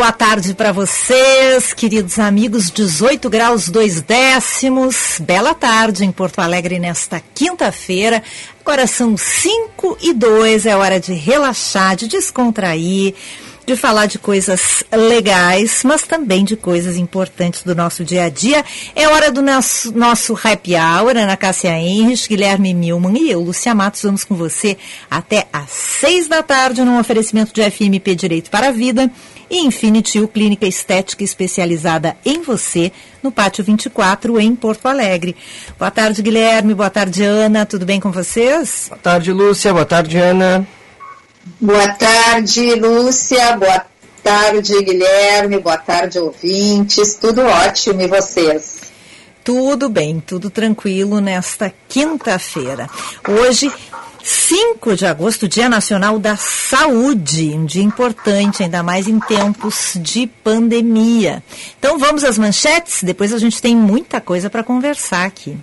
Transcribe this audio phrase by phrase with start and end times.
[0.00, 2.70] Boa tarde para vocês, queridos amigos.
[2.70, 5.20] 18 graus 2 décimos.
[5.20, 8.22] Bela tarde em Porto Alegre nesta quinta-feira.
[8.62, 13.14] Agora são 5 e 2, é hora de relaxar, de descontrair
[13.66, 18.64] de falar de coisas legais, mas também de coisas importantes do nosso dia a dia.
[18.94, 23.74] É hora do nosso, nosso happy hour, Ana Cássia Henrich, Guilherme Milman e eu, Lucia
[23.74, 24.76] Matos, vamos com você
[25.10, 29.10] até às seis da tarde num oferecimento de FMP Direito para a Vida
[29.50, 35.36] e Infinity U Clínica Estética especializada em você, no Pátio 24, em Porto Alegre.
[35.78, 36.72] Boa tarde, Guilherme.
[36.72, 37.66] Boa tarde, Ana.
[37.66, 38.86] Tudo bem com vocês?
[38.88, 39.72] Boa tarde, Lúcia.
[39.72, 40.66] Boa tarde, Ana.
[41.60, 43.56] Boa tarde, Lúcia.
[43.56, 43.86] Boa
[44.22, 45.58] tarde, Guilherme.
[45.58, 47.14] Boa tarde, ouvintes.
[47.14, 48.80] Tudo ótimo e vocês?
[49.42, 52.88] Tudo bem, tudo tranquilo nesta quinta-feira.
[53.26, 53.72] Hoje,
[54.22, 60.26] 5 de agosto, Dia Nacional da Saúde, um dia importante, ainda mais em tempos de
[60.26, 61.42] pandemia.
[61.78, 65.56] Então vamos às manchetes, depois a gente tem muita coisa para conversar aqui.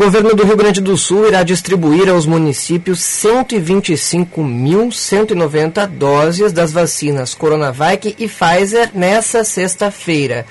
[0.00, 8.16] Governo do Rio Grande do Sul irá distribuir aos municípios 125.190 doses das vacinas Coronavac
[8.18, 10.46] e Pfizer nesta sexta-feira.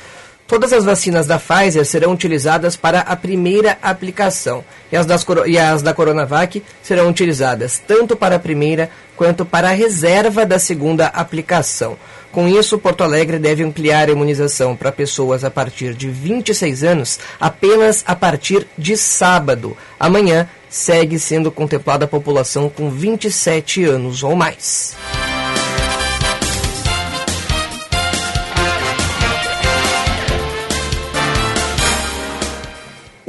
[0.47, 5.58] Todas as vacinas da Pfizer serão utilizadas para a primeira aplicação e as, das, e
[5.58, 11.08] as da Coronavac serão utilizadas tanto para a primeira quanto para a reserva da segunda
[11.08, 11.98] aplicação.
[12.32, 17.20] Com isso, Porto Alegre deve ampliar a imunização para pessoas a partir de 26 anos
[17.40, 19.76] apenas a partir de sábado.
[20.00, 24.95] Amanhã segue sendo contemplada a população com 27 anos ou mais.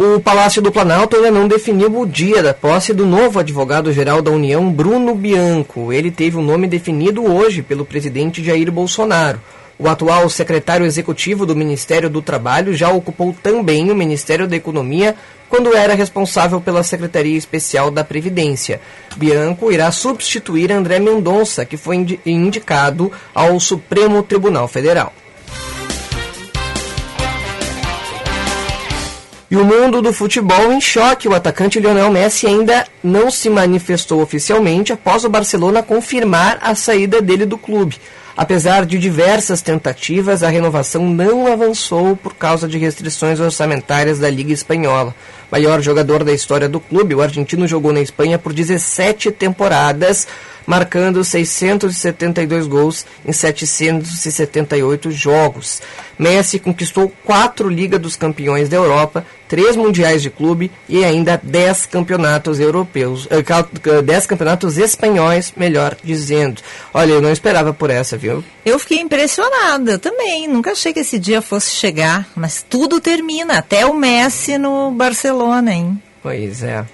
[0.02, 4.30] O Palácio do Planalto ainda não definiu o dia da posse do novo advogado-geral da
[4.30, 5.92] União, Bruno Bianco.
[5.92, 9.38] Ele teve o nome definido hoje pelo presidente Jair Bolsonaro.
[9.78, 15.14] O atual secretário executivo do Ministério do Trabalho já ocupou também o Ministério da Economia
[15.50, 18.80] quando era responsável pela Secretaria Especial da Previdência.
[19.18, 25.12] Bianco irá substituir André Mendonça, que foi indicado ao Supremo Tribunal Federal.
[29.50, 31.26] E o mundo do futebol em choque.
[31.26, 37.20] O atacante Lionel Messi ainda não se manifestou oficialmente após o Barcelona confirmar a saída
[37.20, 37.96] dele do clube.
[38.36, 44.52] Apesar de diversas tentativas, a renovação não avançou por causa de restrições orçamentárias da Liga
[44.52, 45.14] Espanhola.
[45.50, 50.28] Maior jogador da história do clube, o argentino jogou na Espanha por 17 temporadas,
[50.70, 55.82] marcando 672 gols em 778 jogos.
[56.16, 61.86] Messi conquistou quatro Liga dos Campeões da Europa, três Mundiais de Clube e ainda dez
[61.86, 63.42] campeonatos europeus, eh,
[64.02, 66.62] dez campeonatos espanhóis, melhor dizendo.
[66.94, 68.44] Olha, eu não esperava por essa, viu?
[68.64, 70.46] Eu fiquei impressionada também.
[70.46, 75.74] Nunca achei que esse dia fosse chegar, mas tudo termina, até o Messi no Barcelona,
[75.74, 76.00] hein?
[76.22, 76.84] Pois é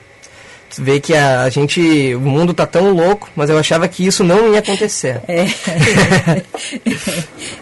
[0.78, 4.22] vê que a, a, gente, o mundo tá tão louco, mas eu achava que isso
[4.22, 5.20] não ia acontecer.
[5.28, 5.47] É.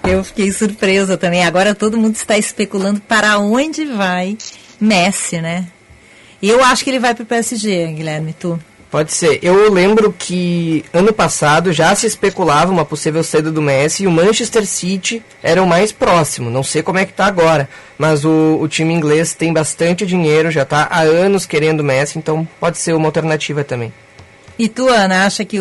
[0.09, 1.45] eu fiquei surpresa também.
[1.45, 4.37] Agora todo mundo está especulando para onde vai
[4.81, 5.67] Messi, né?
[6.43, 8.59] Eu acho que ele vai para o PSG, Guilherme, tu?
[8.95, 9.41] Pode ser.
[9.43, 14.11] Eu lembro que ano passado já se especulava uma possível saída do Messi e o
[14.13, 16.49] Manchester City era o mais próximo.
[16.49, 17.69] Não sei como é que está agora,
[17.99, 22.21] mas o, o, time inglês tem bastante dinheiro, já está há anos querendo o Messi,
[22.21, 23.93] então pode ser uma alternativa também.
[24.57, 25.59] E tu, Ana, acha que,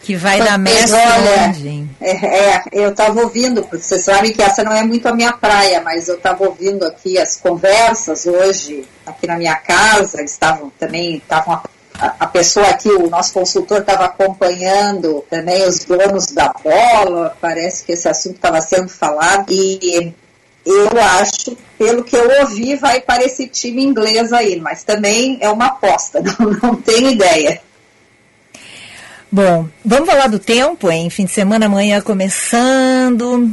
[0.00, 1.88] que vai dar Messi onde?
[2.00, 5.82] É, é, eu estava ouvindo, você sabe que essa não é muito a minha praia,
[5.84, 11.60] mas eu estava ouvindo aqui as conversas hoje aqui na minha casa, estavam também estavam
[11.98, 17.92] a pessoa aqui, o nosso consultor, estava acompanhando também os donos da bola, parece que
[17.92, 20.12] esse assunto estava sendo falado, e
[20.66, 20.88] eu
[21.20, 25.66] acho, pelo que eu ouvi, vai para esse time inglês aí, mas também é uma
[25.66, 27.60] aposta, não, não tenho ideia.
[29.30, 31.10] Bom, vamos falar do tempo, hein?
[31.10, 33.50] Fim de semana amanhã começando,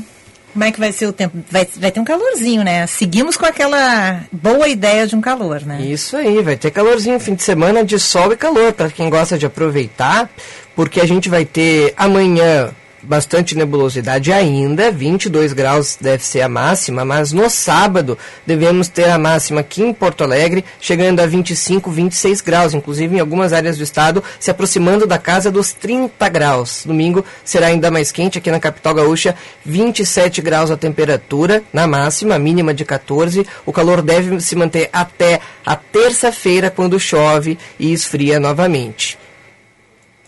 [0.54, 1.38] Como é que vai ser o tempo?
[1.50, 2.86] Vai, vai ter um calorzinho, né?
[2.88, 5.82] Seguimos com aquela boa ideia de um calor, né?
[5.82, 9.38] Isso aí, vai ter calorzinho, fim de semana de sol e calor, para quem gosta
[9.38, 10.30] de aproveitar,
[10.76, 12.72] porque a gente vai ter amanhã
[13.04, 19.18] bastante nebulosidade ainda, 22 graus deve ser a máxima, mas no sábado devemos ter a
[19.18, 23.84] máxima aqui em Porto Alegre, chegando a 25, 26 graus, inclusive em algumas áreas do
[23.84, 26.84] estado, se aproximando da casa dos 30 graus.
[26.86, 32.38] Domingo será ainda mais quente aqui na capital gaúcha, 27 graus a temperatura na máxima,
[32.38, 33.46] mínima de 14.
[33.66, 39.18] O calor deve se manter até a terça-feira, quando chove e esfria novamente.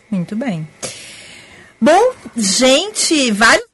[0.09, 0.67] Muito bem.
[1.83, 3.67] Bom, gente, vários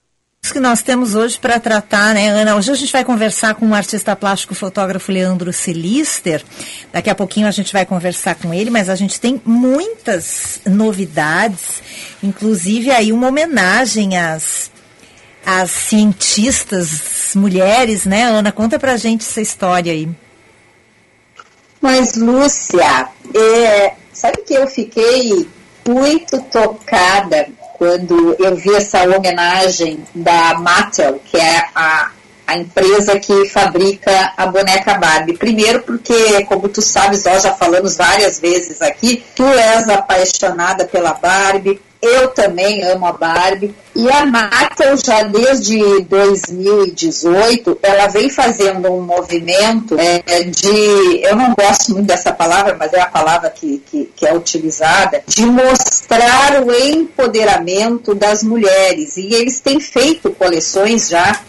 [0.51, 2.55] que nós temos hoje para tratar, né, Ana?
[2.55, 6.43] Hoje a gente vai conversar com o artista plástico fotógrafo Leandro Silister.
[6.91, 11.83] Daqui a pouquinho a gente vai conversar com ele, mas a gente tem muitas novidades,
[12.23, 14.71] inclusive aí uma homenagem às,
[15.45, 18.51] às cientistas mulheres, né, Ana?
[18.51, 20.09] Conta pra gente essa história aí.
[21.79, 25.47] Mas, Lúcia, é, sabe que eu fiquei
[25.87, 27.47] muito tocada
[27.79, 32.11] quando eu vi essa homenagem da Mattel, que é a,
[32.45, 35.37] a empresa que fabrica a boneca Barbie.
[35.37, 41.13] Primeiro porque, como tu sabes, nós já falamos várias vezes aqui, tu és apaixonada pela
[41.13, 43.75] Barbie, eu também amo a Barbie.
[43.93, 51.21] E a Mattel, já desde 2018, ela vem fazendo um movimento é, de.
[51.21, 55.21] Eu não gosto muito dessa palavra, mas é a palavra que, que, que é utilizada,
[55.27, 55.88] de mostrar
[56.65, 59.17] o empoderamento das mulheres.
[59.17, 61.39] E eles têm feito coleções já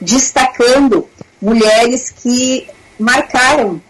[0.00, 1.08] destacando
[1.40, 2.66] mulheres que
[2.98, 3.82] marcaram uh,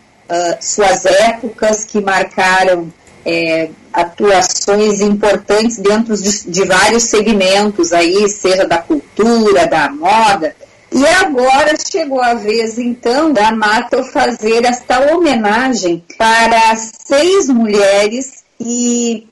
[0.60, 2.92] suas épocas, que marcaram
[3.24, 10.54] é, atuações importantes dentro de, de, vários segmentos aí, seja da cultura, da moda.
[10.92, 19.28] E agora chegou a vez, então, da Mato fazer esta homenagem para seis mulheres que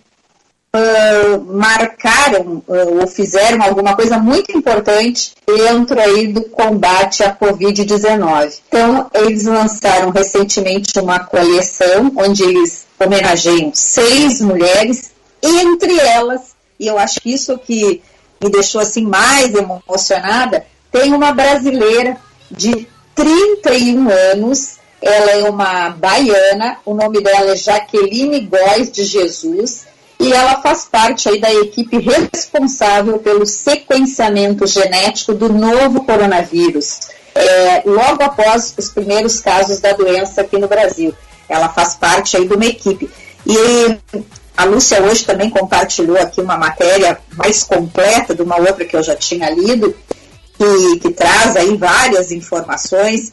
[1.46, 8.60] marcaram uh, ou fizeram alguma coisa muito importante dentro aí do combate à Covid-19.
[8.68, 15.10] Então, eles lançaram recentemente uma coleção onde eles homenageiam seis mulheres,
[15.42, 18.02] entre elas, e eu acho que isso que
[18.42, 22.16] me deixou assim mais emocionada, tem uma brasileira
[22.50, 29.87] de 31 anos, ela é uma baiana, o nome dela é Jaqueline Góes de Jesus,
[30.20, 37.00] e ela faz parte aí da equipe responsável pelo sequenciamento genético do novo coronavírus,
[37.34, 41.14] é, logo após os primeiros casos da doença aqui no Brasil.
[41.48, 43.08] Ela faz parte aí de uma equipe.
[43.46, 43.98] E
[44.56, 49.02] a Lúcia hoje também compartilhou aqui uma matéria mais completa de uma outra que eu
[49.02, 49.94] já tinha lido,
[50.54, 53.32] que, que traz aí várias informações.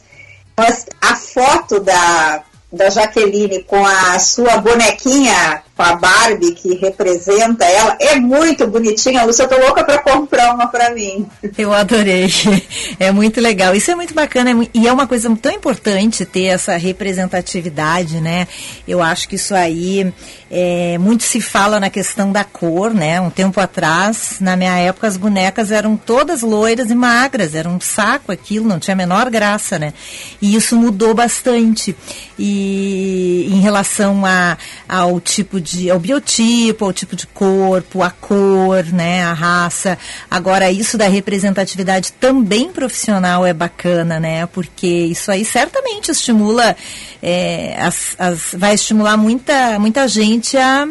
[0.56, 2.44] Mas a foto da,
[2.76, 7.96] da Jaqueline com a sua bonequinha com a Barbie que representa ela.
[8.00, 9.42] É muito bonitinha, Lúcia.
[9.42, 11.26] Eu tô louca para comprar uma para mim.
[11.56, 12.26] Eu adorei.
[12.98, 13.74] É muito legal.
[13.74, 18.48] Isso é muito bacana é e é uma coisa tão importante ter essa representatividade, né?
[18.88, 20.12] Eu acho que isso aí
[20.50, 23.20] é, muito se fala na questão da cor, né?
[23.20, 27.80] Um tempo atrás, na minha época, as bonecas eram todas loiras e magras, era um
[27.80, 29.92] saco aquilo, não tinha a menor graça, né?
[30.40, 31.94] E isso mudou bastante.
[32.38, 34.56] E em relação a,
[34.88, 39.98] ao tipo de ao biotipo, ao tipo de corpo, a cor, né, a raça.
[40.30, 44.46] Agora isso da representatividade também profissional é bacana, né?
[44.46, 46.76] Porque isso aí certamente estimula,
[47.22, 50.86] é, as, as, vai estimular muita muita gente a,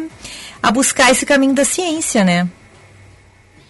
[0.62, 2.48] a buscar esse caminho da ciência, né?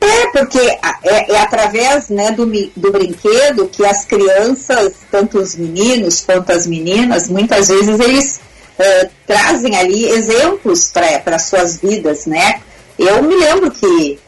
[0.00, 6.20] É, porque é, é, através né, do, do brinquedo que as crianças, tanto os meninos
[6.20, 8.40] quanto as meninas, muitas vezes eles
[8.78, 12.60] uh, trazem ali exemplos para suas vidas, né?
[12.98, 14.18] Eu me lembro que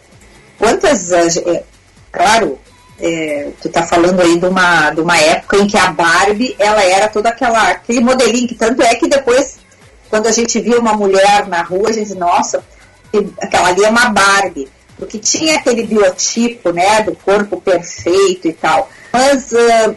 [0.58, 1.62] quantas, uh,
[2.10, 2.58] claro,
[3.00, 6.82] é, tu tá falando aí de uma, de uma época em que a Barbie, ela
[6.82, 9.58] era toda aquela, aquele modelinho, que tanto é que depois,
[10.10, 12.64] quando a gente via uma mulher na rua, a gente, nossa,
[13.40, 14.68] aquela ali é uma Barbie,
[14.98, 18.90] porque tinha aquele biotipo, né, do corpo perfeito e tal.
[19.12, 19.96] Mas uh,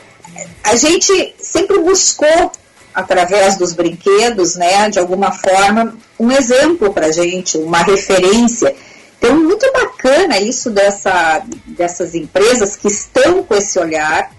[0.63, 2.51] a gente sempre buscou
[2.93, 8.75] através dos brinquedos, né, de alguma forma, um exemplo para gente, uma referência.
[9.17, 14.31] Então, muito bacana isso dessa, dessas empresas que estão com esse olhar,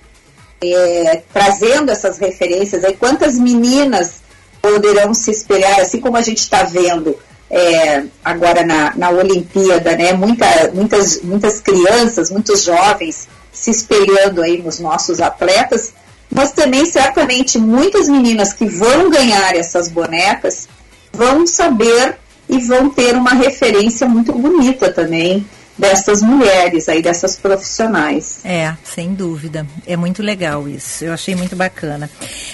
[0.63, 2.85] é, trazendo essas referências.
[2.85, 4.23] Aí, quantas meninas
[4.61, 7.19] poderão se espelhar, assim como a gente está vendo
[7.53, 10.15] é, agora na, na Olimpíada, né?
[10.15, 15.93] Muita, muitas, muitas crianças, muitos jovens se espelhando aí nos nossos atletas,
[16.35, 20.67] mas também certamente muitas meninas que vão ganhar essas bonecas
[21.13, 22.17] vão saber
[22.49, 28.41] e vão ter uma referência muito bonita também dessas mulheres aí, dessas profissionais.
[28.45, 29.67] É, sem dúvida.
[29.87, 31.05] É muito legal isso.
[31.05, 32.11] Eu achei muito bacana.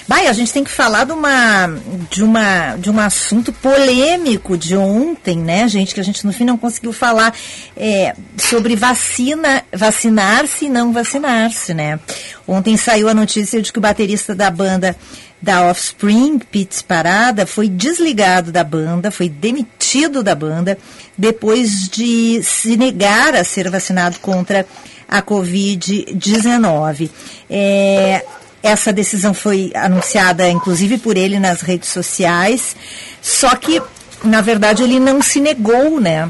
[0.07, 1.67] Vai, a gente tem que falar de uma
[2.09, 6.45] de uma de um assunto polêmico de ontem, né, gente, que a gente no fim
[6.45, 7.33] não conseguiu falar
[7.75, 11.99] é, sobre vacina, vacinar-se e não vacinar-se, né?
[12.47, 14.95] Ontem saiu a notícia de que o baterista da banda
[15.41, 19.78] da Offspring, Pete Parada, foi desligado da banda, foi demitido
[20.23, 20.77] da banda,
[21.17, 24.65] depois de se negar a ser vacinado contra
[25.07, 27.09] a Covid-19.
[27.49, 28.23] É,
[28.61, 32.75] essa decisão foi anunciada, inclusive, por ele nas redes sociais,
[33.21, 33.81] só que,
[34.23, 36.29] na verdade, ele não se negou, né?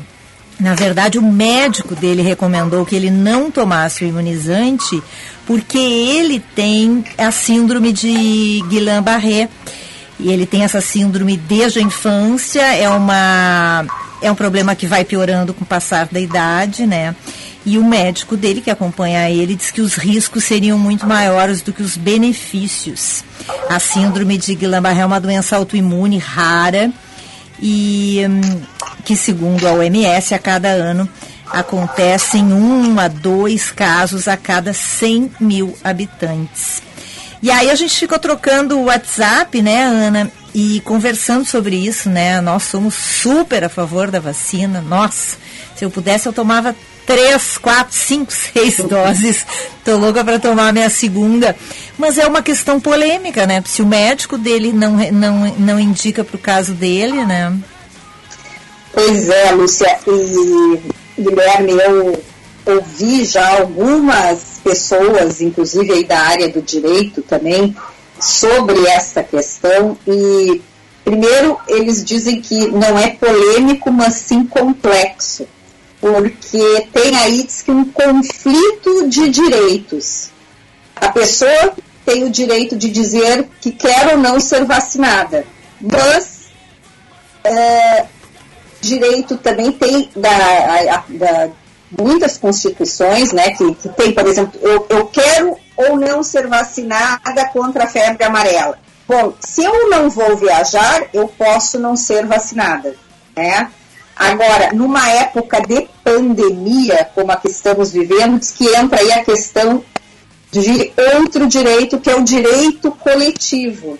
[0.60, 5.02] Na verdade, o médico dele recomendou que ele não tomasse o imunizante
[5.46, 9.50] porque ele tem a síndrome de Guillain-Barré.
[10.20, 13.86] E ele tem essa síndrome desde a infância, é, uma,
[14.22, 17.16] é um problema que vai piorando com o passar da idade, né?
[17.66, 21.72] E o médico dele, que acompanha ele, diz que os riscos seriam muito maiores do
[21.72, 23.24] que os benefícios.
[23.70, 26.92] A síndrome de Guillain-Barré é uma doença autoimune rara
[27.62, 28.62] e hum,
[29.06, 31.08] que, segundo a OMS, a cada ano
[31.52, 36.82] acontecem um a dois casos a cada 100 mil habitantes.
[37.42, 42.42] E aí a gente ficou trocando o WhatsApp, né, Ana, e conversando sobre isso, né?
[42.42, 44.82] Nós somos super a favor da vacina.
[44.82, 45.38] Nossa,
[45.76, 49.46] se eu pudesse eu tomava três, quatro, cinco, seis doses.
[49.84, 51.56] Tô louca para tomar a minha segunda.
[51.98, 53.64] Mas é uma questão polêmica, né?
[53.66, 57.52] Se o médico dele não, não, não indica para o caso dele, né?
[58.94, 60.00] Pois é, Lúcia.
[60.08, 60.80] E
[61.22, 62.24] Guilherme, eu
[62.66, 67.76] ouvi já algumas pessoas, inclusive aí da área do direito também,
[68.20, 70.62] sobre essa questão e
[71.04, 75.48] primeiro eles dizem que não é polêmico, mas sim complexo,
[76.00, 80.30] porque tem aí diz que um conflito de direitos.
[80.96, 81.74] A pessoa
[82.06, 85.46] tem o direito de dizer que quer ou não ser vacinada,
[85.80, 86.50] mas
[87.44, 88.06] é,
[88.82, 91.50] direito também tem da, da
[91.92, 97.48] muitas constituições, né, que, que tem, por exemplo, eu, eu quero ou não ser vacinada
[97.50, 98.78] contra a febre amarela.
[99.08, 102.96] Bom, se eu não vou viajar, eu posso não ser vacinada,
[103.36, 103.72] né?
[104.16, 109.24] Agora, numa época de pandemia, como a que estamos vivendo, diz que entra aí a
[109.24, 109.84] questão
[110.52, 113.98] de outro direito, que é o direito coletivo.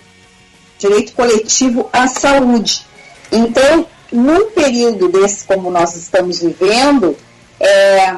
[0.78, 2.84] Direito coletivo à saúde.
[3.32, 7.16] Então, num período desse como nós estamos vivendo,
[7.60, 8.16] é,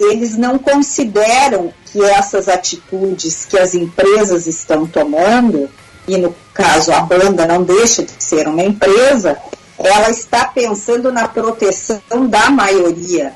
[0.00, 5.70] eles não consideram que essas atitudes que as empresas estão tomando,
[6.08, 9.38] e no caso a banda não deixa de ser uma empresa,
[9.78, 13.32] ela está pensando na proteção da maioria.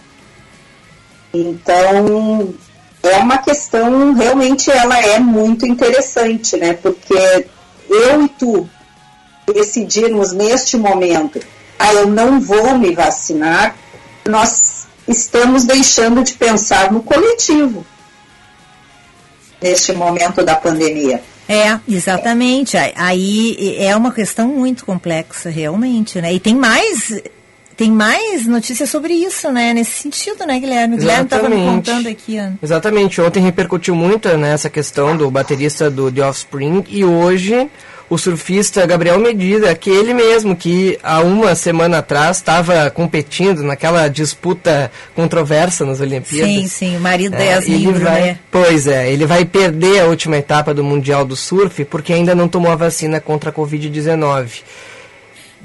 [1.33, 2.55] Então,
[3.03, 6.75] é uma questão, realmente ela é muito interessante, né?
[6.75, 7.47] Porque
[7.89, 8.69] eu e tu,
[9.53, 11.41] decidirmos neste momento,
[11.79, 13.77] ah, eu não vou me vacinar,
[14.29, 17.85] nós estamos deixando de pensar no coletivo
[19.61, 21.23] neste momento da pandemia.
[21.49, 22.77] É, exatamente.
[22.97, 26.33] Aí é uma questão muito complexa, realmente, né?
[26.33, 27.13] E tem mais
[27.77, 29.75] tem mais notícias sobre isso, né?
[29.75, 30.95] Nesse sentido, né, Guilherme?
[30.95, 32.39] O Guilherme estava me contando aqui.
[32.39, 32.53] Ó.
[32.63, 33.21] Exatamente.
[33.21, 37.69] Ontem repercutiu muito nessa né, questão do baterista do The Offspring e hoje
[38.09, 44.91] o surfista Gabriel Medida, aquele mesmo que há uma semana atrás estava competindo naquela disputa
[45.15, 46.51] controversa nas Olimpíadas.
[46.51, 48.39] Sim, sim, o marido é, Yasmin vai, né?
[48.51, 52.49] Pois é, ele vai perder a última etapa do Mundial do Surf porque ainda não
[52.49, 54.63] tomou a vacina contra a Covid-19.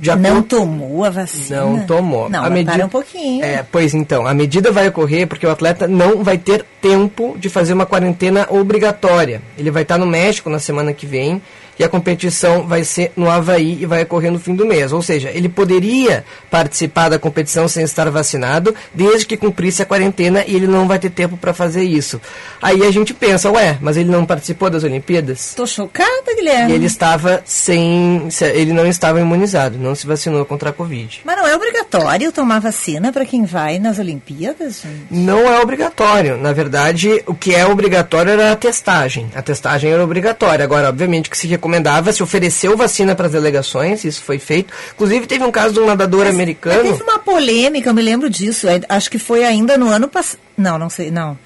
[0.01, 1.61] Já não tomou a vacina?
[1.61, 2.29] Não tomou.
[2.29, 3.43] Não, a medida, para um pouquinho.
[3.43, 7.49] É, pois então, a medida vai ocorrer porque o atleta não vai ter tempo de
[7.49, 9.41] fazer uma quarentena obrigatória.
[9.57, 11.41] Ele vai estar no México na semana que vem
[11.79, 14.91] e a competição vai ser no Havaí e vai ocorrer no fim do mês.
[14.91, 20.43] Ou seja, ele poderia participar da competição sem estar vacinado, desde que cumprisse a quarentena
[20.45, 22.19] e ele não vai ter tempo para fazer isso.
[22.61, 25.53] Aí a gente pensa, ué, mas ele não participou das Olimpíadas?
[25.55, 26.73] Tô chocada, Guilherme.
[26.73, 28.27] E ele estava sem.
[28.53, 31.21] Ele não estava imunizado, não se vacinou contra a Covid.
[31.23, 34.81] Mas não é obrigatório tomar vacina para quem vai nas Olimpíadas?
[34.81, 35.05] Gente?
[35.09, 36.37] Não é obrigatório.
[36.37, 39.29] Na verdade, o que é obrigatório era a testagem.
[39.33, 40.65] A testagem era obrigatória.
[40.65, 44.73] Agora, obviamente que se recomenda recomendava, se ofereceu vacina para as delegações, isso foi feito.
[44.93, 46.83] Inclusive, teve um caso de um nadador mas, americano.
[46.83, 48.67] Mas teve uma polêmica, eu me lembro disso.
[48.67, 50.39] É, acho que foi ainda no ano passado.
[50.57, 51.37] Não, não sei, não.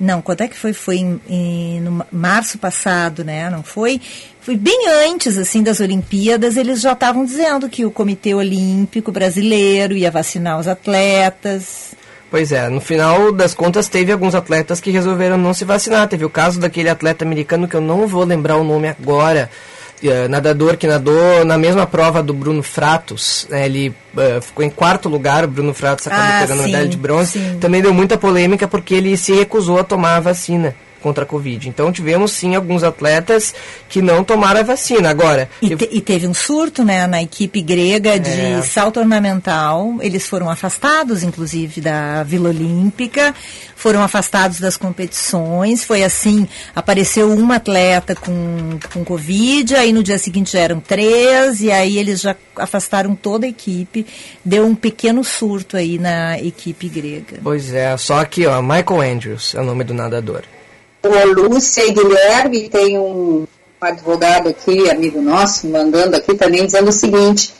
[0.00, 0.72] Não, quando é que foi?
[0.72, 3.50] Foi em, em, no março passado, né?
[3.50, 4.00] Não foi?
[4.40, 9.94] Foi bem antes, assim, das Olimpíadas, eles já estavam dizendo que o Comitê Olímpico Brasileiro
[9.94, 11.94] ia vacinar os atletas.
[12.32, 16.08] Pois é, no final das contas teve alguns atletas que resolveram não se vacinar.
[16.08, 19.50] Teve o caso daquele atleta americano que eu não vou lembrar o nome agora,
[20.02, 23.46] uh, nadador que nadou na mesma prova do Bruno Fratos.
[23.50, 26.70] Né, ele uh, ficou em quarto lugar, o Bruno Fratos acabou Ah, pegando a sim,
[26.70, 27.32] medalha de bronze.
[27.32, 27.58] sim.
[27.60, 31.68] Também deu muita polêmica porque ele se recusou a tomar a vacina contra a Covid.
[31.68, 33.54] Então tivemos sim alguns atletas
[33.88, 35.10] que não tomaram a vacina.
[35.10, 38.62] Agora, E, te- e teve um surto, né, na equipe grega de É.
[38.62, 39.96] salto ornamental.
[40.00, 43.34] Eles foram afastados, inclusive, da Vila Olímpica,
[43.76, 45.84] foram afastados das competições.
[45.84, 51.60] Foi assim, apareceu uma atleta com, com Covid, aí no dia seguinte já eram três,
[51.60, 54.06] e aí eles já afastaram toda a equipe.
[54.44, 57.40] Deu um pequeno surto aí na equipe grega.
[57.42, 60.42] pois é, só aqui, ó, Michael Andrews é o nome do nadador.
[61.04, 63.44] O Lúcia e Guilherme tem um
[63.80, 67.52] advogado aqui, amigo nosso, mandando aqui também dizendo o seguinte,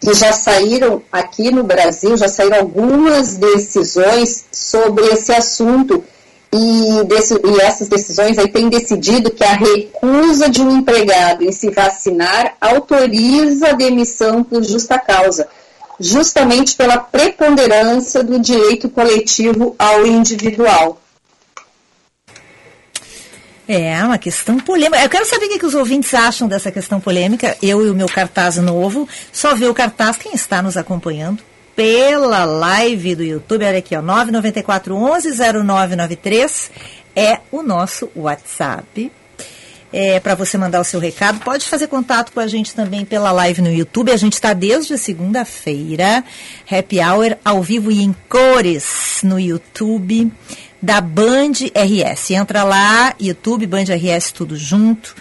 [0.00, 6.02] que já saíram aqui no Brasil, já saíram algumas decisões sobre esse assunto
[6.50, 11.68] e, e essas decisões aí têm decidido que a recusa de um empregado em se
[11.70, 15.46] vacinar autoriza a demissão por justa causa,
[16.00, 20.98] justamente pela preponderância do direito coletivo ao individual.
[23.68, 25.02] É, uma questão polêmica.
[25.02, 27.54] Eu quero saber o que, que os ouvintes acham dessa questão polêmica.
[27.60, 29.06] Eu e o meu cartaz novo.
[29.30, 31.42] Só vê o cartaz quem está nos acompanhando
[31.76, 33.66] pela live do YouTube.
[33.66, 36.70] Olha aqui, ó, 994 11 0993
[37.14, 39.12] é o nosso WhatsApp.
[39.92, 41.40] É, para você mandar o seu recado.
[41.40, 44.12] Pode fazer contato com a gente também pela live no YouTube.
[44.12, 46.24] A gente está desde segunda-feira,
[46.70, 50.30] Happy Hour ao vivo e em cores no YouTube
[50.80, 52.30] da Band RS.
[52.30, 55.14] Entra lá, YouTube, Band RS, tudo junto.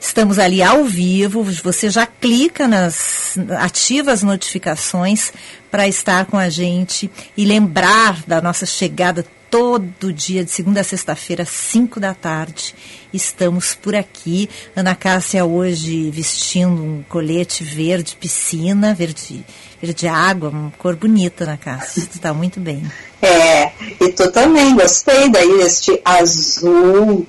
[0.00, 5.32] Estamos ali ao vivo, você já clica nas ativa as notificações
[5.70, 10.84] para estar com a gente e lembrar da nossa chegada todo dia, de segunda a
[10.84, 12.74] sexta-feira, às 5 da tarde.
[13.12, 14.48] Estamos por aqui.
[14.74, 19.44] Ana Cássia hoje vestindo um colete verde piscina, verde,
[19.80, 22.02] verde água, uma cor bonita, Ana Cássia.
[22.02, 22.82] Está muito bem.
[23.22, 27.26] É, e tu também gostei daí deste azul,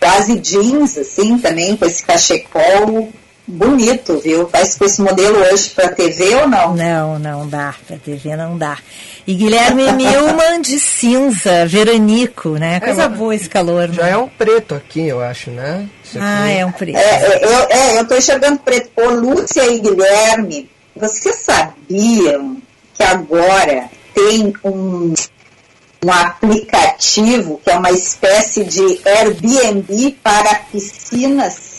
[0.00, 3.12] quase jeans, assim, também, com esse cachecol
[3.52, 4.48] bonito, viu?
[4.48, 6.74] Faz com esse modelo hoje pra TV ou não?
[6.74, 8.78] Não, não dá, para TV não dá.
[9.26, 12.80] E Guilherme Milman de cinza, veranico, né?
[12.80, 13.92] Coisa É, boa esse calor.
[13.92, 14.10] Já né?
[14.12, 15.86] é um preto aqui, eu acho, né?
[16.18, 16.96] Ah, é um preto.
[16.96, 18.90] É, é, eu, é, eu tô enxergando preto.
[18.96, 22.56] Ô, Lúcia e Guilherme, vocês sabiam
[22.94, 25.14] que agora tem um,
[26.04, 31.72] um aplicativo que é uma espécie de Airbnb para piscinas?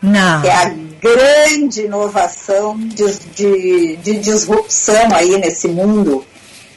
[0.00, 0.40] Não.
[0.42, 6.24] que é a grande inovação de, de, de disrupção aí nesse mundo.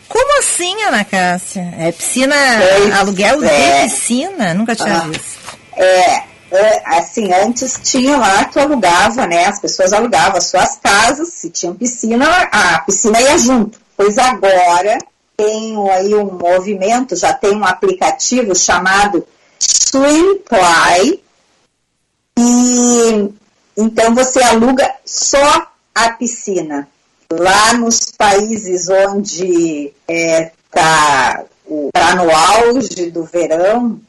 [0.07, 1.73] Como assim, Ana Cássia?
[1.79, 2.35] É piscina,
[2.77, 3.83] Pois aluguel é.
[3.85, 4.53] de piscina?
[4.53, 5.07] Nunca tinha Ah.
[5.07, 5.39] visto.
[5.77, 9.45] É, é, assim, antes tinha lá que alugava, né?
[9.45, 13.79] As pessoas alugavam as suas casas, se tinham piscina, a piscina ia junto.
[13.95, 14.97] Pois agora
[15.37, 19.25] tem aí um movimento, já tem um aplicativo chamado
[19.57, 21.21] Swimply,
[22.37, 23.29] e
[23.75, 26.87] então você aluga só a piscina.
[27.31, 31.45] Lá nos países onde está
[31.93, 34.01] tá no auge do verão,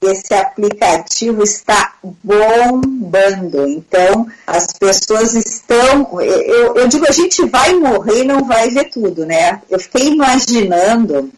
[0.00, 3.68] esse aplicativo está bombando.
[3.68, 6.20] Então, as pessoas estão.
[6.20, 9.62] Eu, eu digo, a gente vai morrer e não vai ver tudo, né?
[9.70, 11.30] Eu fiquei imaginando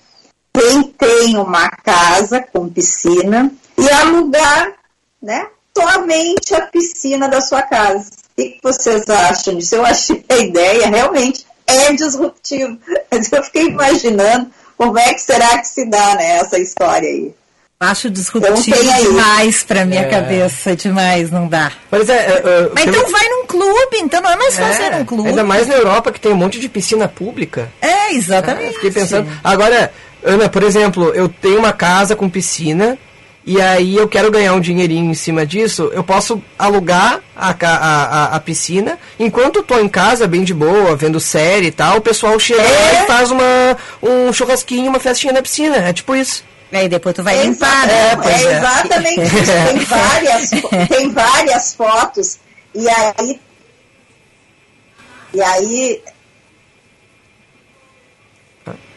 [0.53, 4.73] quem tem uma casa com piscina e alugar,
[5.21, 5.49] né?
[5.77, 8.11] Somente a piscina da sua casa.
[8.37, 9.75] O que vocês acham disso?
[9.77, 12.77] Eu achei a ideia realmente é disruptiva.
[13.11, 17.33] Mas eu fiquei imaginando como é que será que se dá né, essa história aí.
[17.81, 19.03] Acho Então disruptivo aí.
[19.03, 20.09] demais pra minha É.
[20.09, 21.71] cabeça, demais, não dá.
[21.91, 24.93] Pois é, é, é, Mas então vai num clube, então não é mais fácil ir
[24.93, 25.29] É, num clube.
[25.29, 27.71] Ainda mais na Europa que tem um monte de piscina pública.
[27.83, 28.75] É, Eu exatamente.
[28.75, 29.29] Fiquei pensando.
[29.43, 32.97] Agora, Ana, por exemplo, eu tenho uma casa com piscina
[33.47, 35.91] e aí eu quero ganhar um dinheirinho em cima disso.
[35.93, 38.99] Eu posso alugar a, a, a, a piscina.
[39.19, 42.63] Enquanto eu tô em casa, bem de boa, vendo série e tal, o pessoal chega
[42.63, 45.77] lá e faz uma, um churrasquinho, uma festinha na piscina.
[45.77, 46.43] É tipo isso.
[46.73, 48.11] Aí depois tu vai É, limpar, exa- né?
[48.13, 48.57] É, pois é é.
[48.59, 49.53] exatamente isso.
[49.69, 50.51] Tem várias,
[50.89, 52.39] tem várias fotos.
[52.75, 53.41] E aí.
[55.35, 56.03] E aí.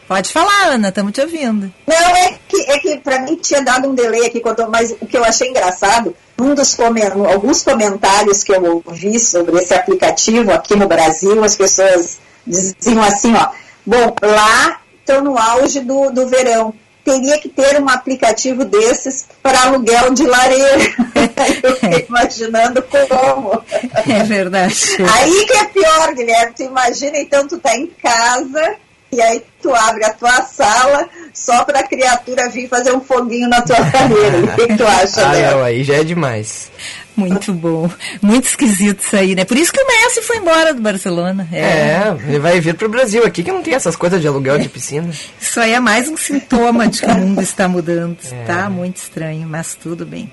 [0.08, 1.70] Pode falar, Ana, estamos te ouvindo.
[1.86, 5.18] Não, é que é que para mim tinha dado um delay aqui, mas o que
[5.18, 6.74] eu achei engraçado, um dos
[7.30, 13.34] alguns comentários que eu ouvi sobre esse aplicativo aqui no Brasil, as pessoas diziam assim,
[13.34, 13.50] ó,
[13.84, 16.72] bom, lá estão no auge do, do verão
[17.04, 20.94] teria que ter um aplicativo desses para aluguel de lareira.
[21.62, 23.62] Eu fiquei imaginando como.
[24.06, 24.74] É verdade.
[25.14, 26.52] Aí que é pior, Guilherme.
[26.54, 28.76] Tu imagina, então, tu tá em casa
[29.10, 33.48] e aí tu abre a tua sala só para a criatura vir fazer um foguinho
[33.48, 34.38] na tua lareira.
[34.38, 36.70] O que, tu acha, Ah, aí já é demais.
[37.16, 37.90] Muito bom.
[38.22, 39.44] Muito esquisito isso aí, né?
[39.44, 41.48] Por isso que o Messi foi embora do Barcelona.
[41.50, 44.58] É, é ele vai vir pro Brasil aqui que não tem essas coisas de aluguel
[44.58, 45.10] de piscina.
[45.40, 48.18] Isso aí é mais um sintoma de que o mundo está mudando.
[48.30, 48.44] É.
[48.44, 50.30] Tá muito estranho, mas tudo bem.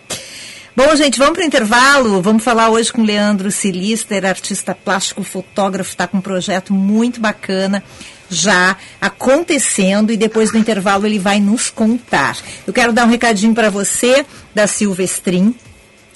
[0.76, 2.22] Bom, gente, vamos para o intervalo.
[2.22, 7.82] Vamos falar hoje com Leandro Silister, artista plástico, fotógrafo, está com um projeto muito bacana
[8.30, 12.38] já acontecendo e depois do intervalo ele vai nos contar.
[12.66, 15.56] Eu quero dar um recadinho para você da Silvestrin.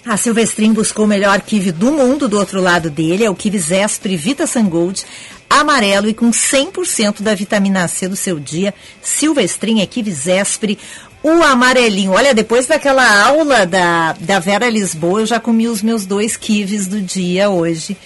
[0.06, 3.60] A Silvestrin buscou o melhor kiwi do mundo do outro lado dele, é o kiwi
[3.60, 5.06] Zespri Vita Sangold,
[5.50, 8.74] amarelo e com 100% da vitamina C do seu dia.
[9.02, 10.80] Silvestrin é kiwi Zespri,
[11.22, 12.14] o amarelinho.
[12.14, 16.88] Olha, depois daquela aula da, da Vera Lisboa, eu já comi os meus dois kiwis
[16.88, 17.98] do dia hoje,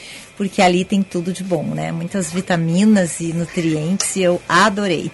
[0.43, 1.91] porque ali tem tudo de bom, né?
[1.91, 5.09] Muitas vitaminas e nutrientes e eu adorei.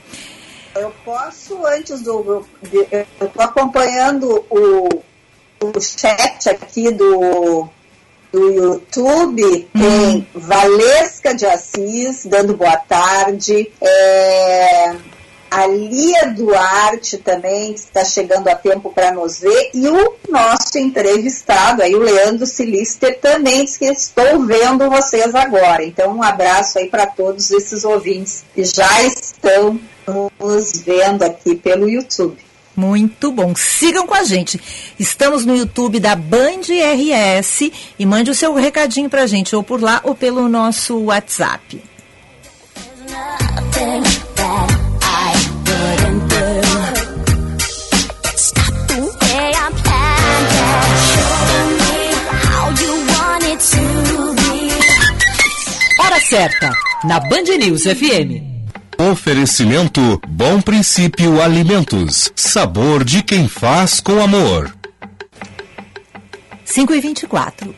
[0.75, 2.45] Eu posso, antes do.
[2.91, 5.03] Eu estou acompanhando o
[5.61, 7.67] o chat aqui do,
[8.31, 10.25] do YouTube tem uhum.
[10.33, 13.71] Valesca de Assis dando boa tarde.
[13.81, 14.95] É,
[15.49, 20.77] a Lia Duarte também, que está chegando a tempo para nos ver, e o nosso
[20.77, 25.83] entrevistado, aí o Leandro Silister, também que estou vendo vocês agora.
[25.83, 29.79] Então, um abraço aí para todos esses ouvintes que já estão
[30.39, 32.37] nos vendo aqui pelo YouTube.
[32.75, 33.53] Muito bom.
[33.55, 34.59] Sigam com a gente.
[34.97, 39.81] Estamos no YouTube da Band RS e mande o seu recadinho pra gente, ou por
[39.81, 41.88] lá ou pelo nosso WhatsApp.
[56.39, 56.71] Certa,
[57.03, 58.41] na Band News FM.
[59.11, 62.31] Oferecimento Bom Princípio Alimentos.
[62.33, 64.73] Sabor de quem faz com amor.
[66.63, 67.75] 5 e 24.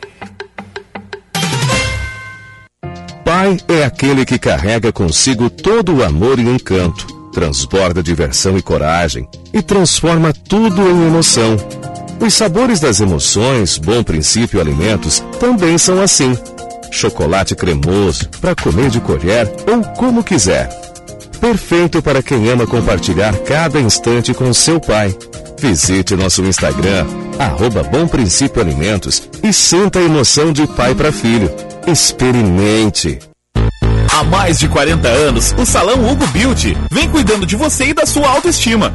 [3.24, 9.28] Pai é aquele que carrega consigo todo o amor e encanto, transborda diversão e coragem
[9.52, 11.56] e transforma tudo em emoção.
[12.20, 16.38] Os sabores das emoções, Bom Princípio Alimentos, também são assim.
[16.92, 20.82] Chocolate cremoso, para comer de colher ou como quiser
[21.42, 25.12] perfeito para quem ama compartilhar cada instante com seu pai.
[25.58, 27.04] Visite nosso Instagram,
[27.36, 31.50] arroba Bom Princípio Alimentos e sinta a emoção de pai para filho.
[31.84, 33.18] Experimente!
[34.08, 38.06] Há mais de 40 anos, o Salão Hugo Beauty vem cuidando de você e da
[38.06, 38.94] sua autoestima,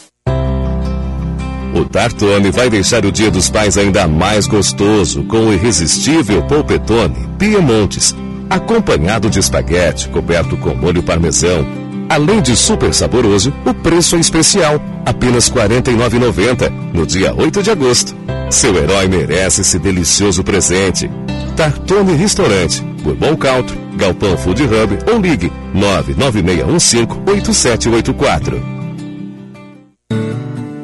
[1.91, 8.15] Tartone vai deixar o Dia dos Pais ainda mais gostoso com o irresistível polpetone Piemontes,
[8.49, 11.65] acompanhado de espaguete coberto com molho parmesão.
[12.07, 17.71] Além de super saboroso, o preço é especial, apenas R$ 49,90, no dia 8 de
[17.71, 18.15] agosto.
[18.49, 21.09] Seu herói merece esse delicioso presente.
[21.57, 28.80] Tartone Restaurante, Bourbon Country, Galpão Food Hub ou ligue 99615 8784.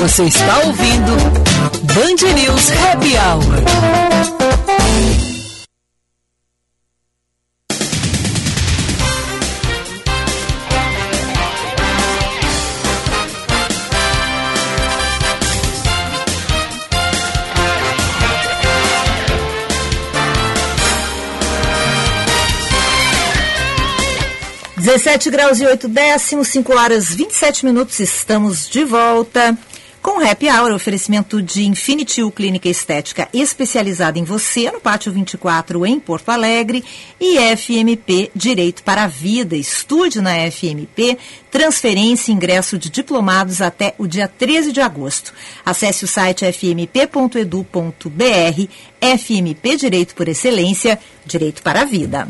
[0.00, 1.16] Você está ouvindo
[1.82, 3.98] Band News Happy Hour.
[24.88, 29.54] 17 graus e 8 décimos, 5 horas 27 minutos, estamos de volta
[30.08, 35.84] com Happy Hour, oferecimento de Infinity U Clínica Estética especializada em você, no Pátio 24
[35.84, 36.82] em Porto Alegre,
[37.20, 39.54] e FMP Direito para a Vida.
[39.54, 41.18] Estude na FMP,
[41.50, 45.34] transferência e ingresso de diplomados até o dia 13 de agosto.
[45.62, 47.68] Acesse o site fmp.edu.br,
[48.98, 52.26] FMP Direito por Excelência, Direito para a Vida.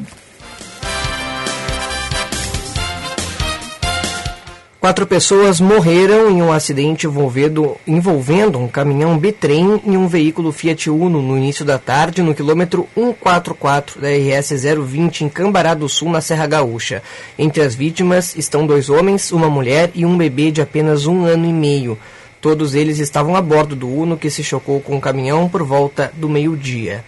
[4.80, 10.88] Quatro pessoas morreram em um acidente envolvendo, envolvendo um caminhão bitrem e um veículo Fiat
[10.88, 16.10] Uno no início da tarde, no quilômetro 144 da RS 020 em Cambará do Sul,
[16.10, 17.02] na Serra Gaúcha.
[17.36, 21.44] Entre as vítimas estão dois homens, uma mulher e um bebê de apenas um ano
[21.44, 21.98] e meio.
[22.40, 26.12] Todos eles estavam a bordo do Uno que se chocou com o caminhão por volta
[26.14, 27.04] do meio-dia.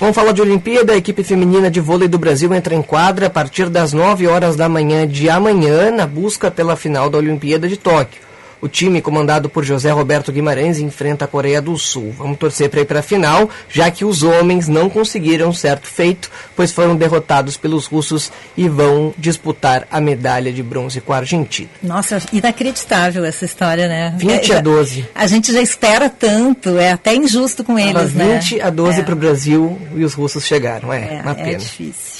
[0.00, 0.94] Vamos falar de Olimpíada.
[0.94, 4.56] A equipe feminina de vôlei do Brasil entra em quadra a partir das 9 horas
[4.56, 8.29] da manhã de amanhã na busca pela final da Olimpíada de Tóquio.
[8.60, 12.14] O time, comandado por José Roberto Guimarães, enfrenta a Coreia do Sul.
[12.16, 16.30] Vamos torcer para ir para a final, já que os homens não conseguiram certo feito,
[16.54, 21.68] pois foram derrotados pelos russos e vão disputar a medalha de bronze com a Argentina.
[21.82, 24.14] Nossa, inacreditável essa história, né?
[24.18, 25.08] 20 é, a 12.
[25.14, 28.38] A gente já espera tanto, é até injusto com eles, Tava né?
[28.38, 29.02] 20 a 12 é.
[29.02, 30.92] para o Brasil e os russos chegaram.
[30.92, 31.58] É, É, uma é pena.
[31.58, 32.19] difícil.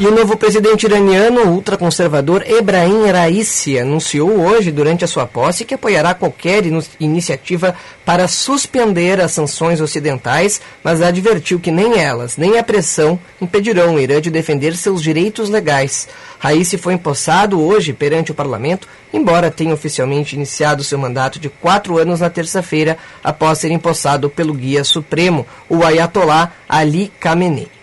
[0.00, 5.74] E o novo presidente iraniano, ultraconservador Ebrahim Raisi, anunciou hoje, durante a sua posse, que
[5.74, 12.58] apoiará qualquer inu- iniciativa para suspender as sanções ocidentais, mas advertiu que nem elas, nem
[12.58, 16.08] a pressão impedirão o Irã de defender seus direitos legais.
[16.38, 21.98] Raisi foi empossado hoje perante o parlamento, embora tenha oficialmente iniciado seu mandato de quatro
[21.98, 27.79] anos na terça-feira, após ser empossado pelo guia supremo, o Ayatollah Ali Khamenei.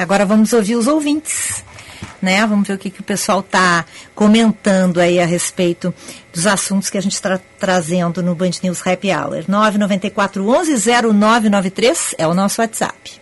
[0.00, 1.62] Agora vamos ouvir os ouvintes.
[2.22, 2.40] Né?
[2.46, 3.84] Vamos ver o que, que o pessoal está
[4.14, 5.92] comentando aí a respeito
[6.32, 9.44] dos assuntos que a gente está trazendo no Band News Happy Hour.
[9.46, 13.20] 994 11 0993 é o nosso WhatsApp.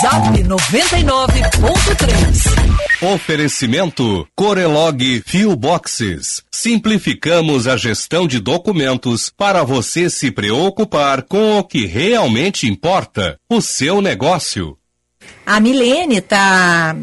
[0.00, 3.14] Zap 99.3.
[3.14, 6.42] Oferecimento Corelog Fio Boxes.
[6.50, 13.60] Simplificamos a gestão de documentos para você se preocupar com o que realmente importa, o
[13.60, 14.76] seu negócio.
[15.50, 16.94] A Milene está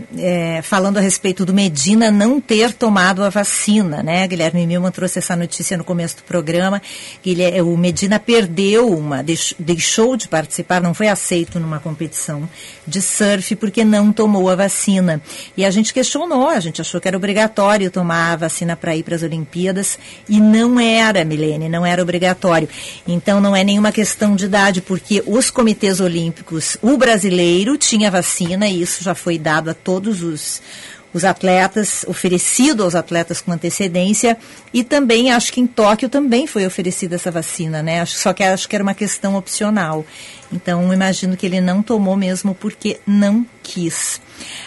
[0.62, 4.27] falando a respeito do Medina não ter tomado a vacina, né?
[4.27, 6.79] Guilherme Milman trouxe essa notícia no começo do programa.
[7.23, 12.47] Guilherme, o Medina perdeu uma, deix- deixou de participar, não foi aceito numa competição
[12.86, 15.19] de surf porque não tomou a vacina.
[15.58, 19.01] E a gente questionou, a gente achou que era obrigatório tomar a vacina para ir
[19.01, 19.97] para as Olimpíadas
[20.29, 22.69] e não era, Milene, não era obrigatório.
[23.08, 28.35] Então não é nenhuma questão de idade, porque os comitês olímpicos, o brasileiro tinha vacina
[28.43, 30.62] e isso já foi dado a todos os
[31.15, 34.38] os atletas, oferecido aos atletas com antecedência,
[34.73, 38.01] e também acho que em Tóquio também foi oferecida essa vacina, né?
[38.01, 40.06] Acho, só que acho que era uma questão opcional.
[40.51, 44.19] Então, imagino que ele não tomou mesmo porque não quis.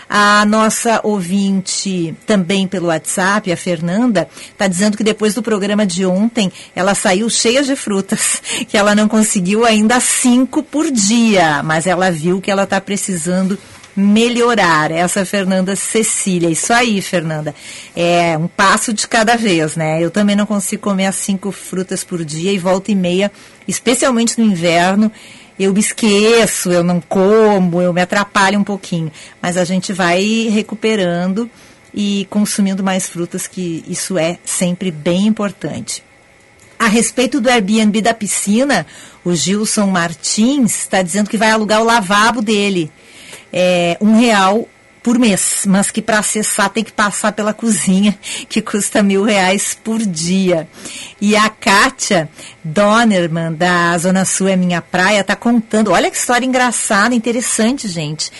[0.08, 6.06] A nossa ouvinte, também pelo WhatsApp, a Fernanda, está dizendo que depois do programa de
[6.06, 11.86] ontem, ela saiu cheia de frutas, que ela não conseguiu ainda cinco por dia, mas
[11.86, 13.58] ela viu que ela está precisando
[13.98, 14.90] melhorar.
[14.90, 16.48] Essa é Fernanda Cecília.
[16.48, 17.54] Isso aí, Fernanda.
[17.96, 20.02] É um passo de cada vez, né?
[20.02, 23.30] Eu também não consigo comer as cinco frutas por dia e volta e meia,
[23.66, 25.10] especialmente no inverno.
[25.58, 29.10] Eu me esqueço, eu não como, eu me atrapalho um pouquinho.
[29.42, 31.50] Mas a gente vai recuperando
[31.92, 36.04] e consumindo mais frutas, que isso é sempre bem importante.
[36.78, 38.86] A respeito do Airbnb da piscina,
[39.24, 42.92] o Gilson Martins está dizendo que vai alugar o lavabo dele.
[43.52, 44.68] É, um real
[45.02, 49.76] por mês, mas que para acessar tem que passar pela cozinha, que custa mil reais
[49.82, 50.68] por dia.
[51.20, 52.28] E a Kátia
[52.62, 55.92] Donnerman, da Zona Sul é Minha Praia, está contando.
[55.92, 58.30] Olha que história engraçada, interessante, gente.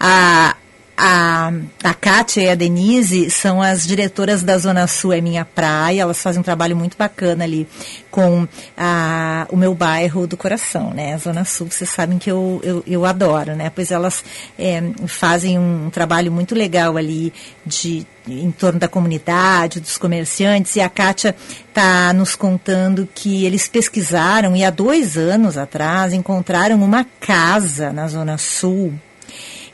[0.00, 0.56] A,
[0.96, 1.52] a,
[1.82, 6.22] a Kátia e a Denise são as diretoras da Zona Sul é Minha Praia, elas
[6.22, 7.66] fazem um trabalho muito bacana ali
[8.10, 11.14] com a, o meu bairro do coração, né?
[11.14, 13.70] A Zona Sul, vocês sabem que eu, eu, eu adoro, né?
[13.70, 14.24] Pois elas
[14.56, 17.32] é, fazem um trabalho muito legal ali
[17.66, 21.34] de, em torno da comunidade, dos comerciantes, e a Kátia
[21.68, 28.06] está nos contando que eles pesquisaram e há dois anos atrás encontraram uma casa na
[28.06, 28.94] Zona Sul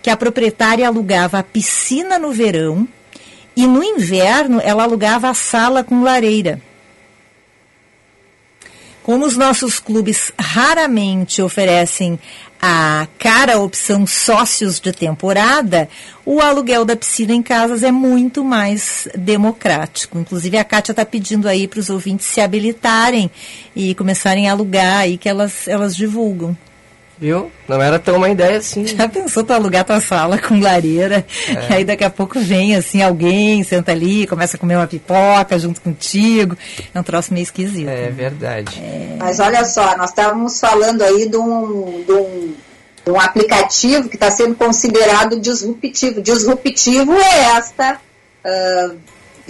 [0.03, 2.89] que a proprietária alugava a piscina no verão
[3.57, 6.61] e no inverno ela alugava a sala com lareira.
[9.03, 12.19] Como os nossos clubes raramente oferecem
[12.63, 15.89] a cara opção sócios de temporada,
[16.25, 20.19] o aluguel da piscina em casas é muito mais democrático.
[20.19, 23.31] Inclusive, a Kátia está pedindo aí para os ouvintes se habilitarem
[23.75, 26.57] e começarem a alugar aí que elas, elas divulgam.
[27.21, 27.53] Viu?
[27.69, 28.87] Não era tão uma ideia assim.
[28.87, 31.69] Já pensou tu alugar tua sala com lareira, é.
[31.71, 35.59] e aí daqui a pouco vem assim alguém, senta ali, começa a comer uma pipoca
[35.59, 36.57] junto contigo.
[36.95, 37.91] É um troço meio esquisito.
[37.91, 38.11] É né?
[38.11, 38.81] verdade.
[38.83, 39.17] É...
[39.19, 42.55] Mas olha só, nós estávamos falando aí de um, de um,
[43.05, 46.23] de um aplicativo que está sendo considerado disruptivo.
[46.23, 48.01] Disruptivo é esta.
[48.43, 48.97] Uh,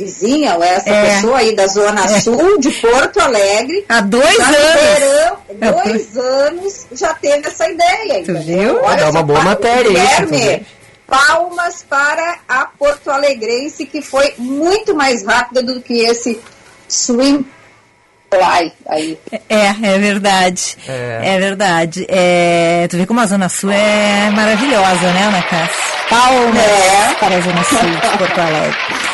[0.01, 1.15] vizinha, ou essa é.
[1.15, 2.21] pessoa aí da Zona é.
[2.21, 3.85] Sul de Porto Alegre.
[3.89, 4.99] Há dois anos.
[4.99, 5.37] Verão,
[5.85, 8.25] dois anos já teve essa ideia.
[8.25, 8.81] Tu viu?
[8.83, 10.67] Olha, é uma boa matéria Guilherme,
[11.07, 16.41] palmas para a Porto Alegrense, que foi muito mais rápida do que esse
[16.89, 17.45] swing
[18.31, 19.19] Fly aí.
[19.49, 20.77] É, é verdade.
[20.87, 22.07] É, é verdade.
[22.09, 25.91] É, tu vê como a Zona Sul é maravilhosa, né, Ana Cássia?
[26.09, 27.15] Palmas é.
[27.19, 29.10] para a Zona Sul de Porto Alegre.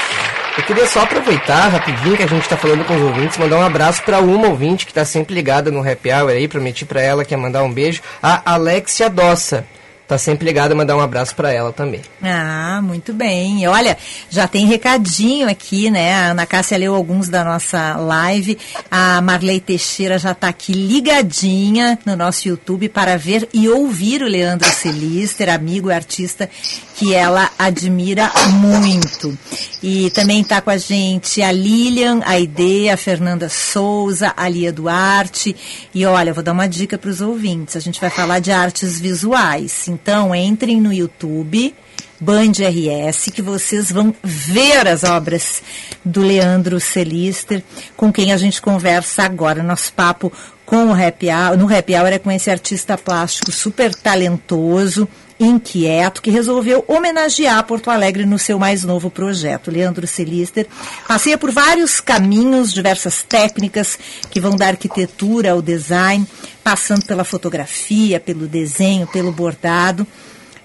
[0.57, 3.63] Eu queria só aproveitar rapidinho que a gente está falando com os ouvintes, mandar um
[3.63, 7.27] abraço para uma ouvinte que está sempre ligada no Happy Hour aí, prometi para ela
[7.27, 9.67] que ia mandar um beijo, a Alexia Dossa
[10.07, 12.01] tá sempre ligada, mandar um abraço para ela também.
[12.23, 13.67] Ah, muito bem.
[13.67, 13.97] Olha,
[14.31, 16.15] já tem recadinho aqui, né?
[16.15, 18.57] A Ana Cássia leu alguns da nossa live.
[18.91, 24.29] A Marley Teixeira já está aqui ligadinha no nosso YouTube para ver e ouvir o
[24.29, 26.49] Leandro Celister, amigo e artista
[26.97, 29.37] que ela admira muito.
[29.83, 34.73] E também está com a gente a Lilian, a Ide, a Fernanda Souza, a Lia
[34.73, 35.55] Duarte.
[35.95, 37.77] E olha, vou dar uma dica para os ouvintes.
[37.77, 39.89] A gente vai falar de artes visuais.
[39.97, 41.75] Então, entrem no YouTube,
[42.21, 45.63] Band RS, que vocês vão ver as obras
[46.05, 47.63] do Leandro Celister,
[47.97, 49.63] com quem a gente conversa agora.
[49.63, 50.31] Nosso papo
[50.67, 56.23] com o Happy Hour, no Happy Hour é com esse artista plástico super talentoso, inquieto,
[56.23, 59.71] que resolveu homenagear Porto Alegre no seu mais novo projeto.
[59.71, 60.67] Leandro Celister
[61.07, 63.99] passeia por vários caminhos, diversas técnicas
[64.31, 66.27] que vão da arquitetura ao design,
[66.65, 70.07] passando pela fotografia, pelo desenho, pelo bordado.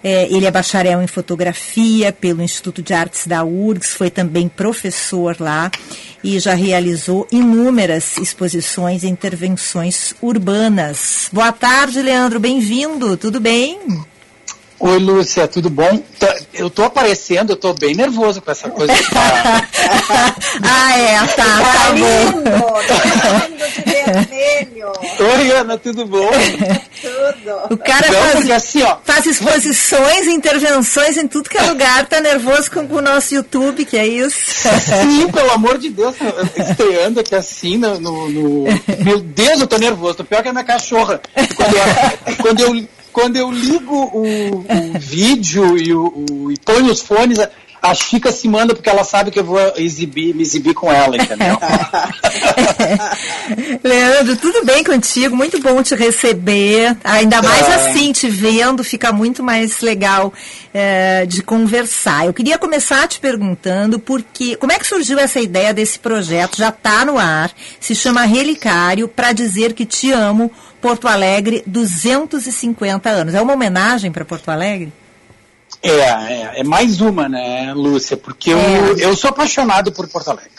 [0.04, 5.36] É, ele é bacharel em fotografia pelo Instituto de Artes da URGS, foi também professor
[5.40, 5.70] lá
[6.24, 11.30] e já realizou inúmeras exposições e intervenções urbanas.
[11.32, 14.04] Boa tarde, Leandro, bem-vindo, tudo bem?
[14.84, 16.02] Oi, Lúcia, tudo bom?
[16.52, 18.92] Eu tô aparecendo, eu tô bem nervoso com essa coisa.
[19.14, 19.68] Tá...
[20.64, 22.44] ah, é, tá, tá, tá lindo,
[22.88, 24.92] tá lindo de vermelho.
[25.38, 26.32] Oi, Ana, tudo bom?
[27.00, 27.74] tudo.
[27.76, 32.20] O cara então, faz, assim, ó, faz exposições, intervenções em tudo que é lugar, tá
[32.20, 34.68] nervoso com, com o nosso YouTube, que é isso?
[34.80, 36.16] Sim, pelo amor de Deus,
[36.58, 38.64] estreando aqui assim no, no, no...
[39.06, 41.22] Meu Deus, eu tô nervoso, tô pior que a minha cachorra.
[41.56, 46.92] Quando eu, quando eu quando eu ligo o, o vídeo e, o, o, e ponho
[46.92, 47.38] os fones,
[47.82, 51.18] a Chica se manda porque ela sabe que eu vou exibir, me exibir com ela,
[51.18, 51.58] entendeu?
[53.84, 55.36] Leandro, tudo bem contigo?
[55.36, 56.96] Muito bom te receber.
[57.04, 57.74] Ainda mais é.
[57.74, 60.32] assim, te vendo, fica muito mais legal
[60.72, 62.28] é, de conversar.
[62.28, 66.58] Eu queria começar te perguntando porque como é que surgiu essa ideia desse projeto?
[66.58, 73.10] Já está no ar, se chama Relicário, para dizer que te amo, Porto Alegre, 250
[73.10, 73.34] anos.
[73.34, 74.92] É uma homenagem para Porto Alegre?
[75.82, 78.18] É, é, é, mais uma, né, Lúcia?
[78.18, 78.54] Porque é.
[78.54, 80.52] eu, eu sou apaixonado por Porto Alegre.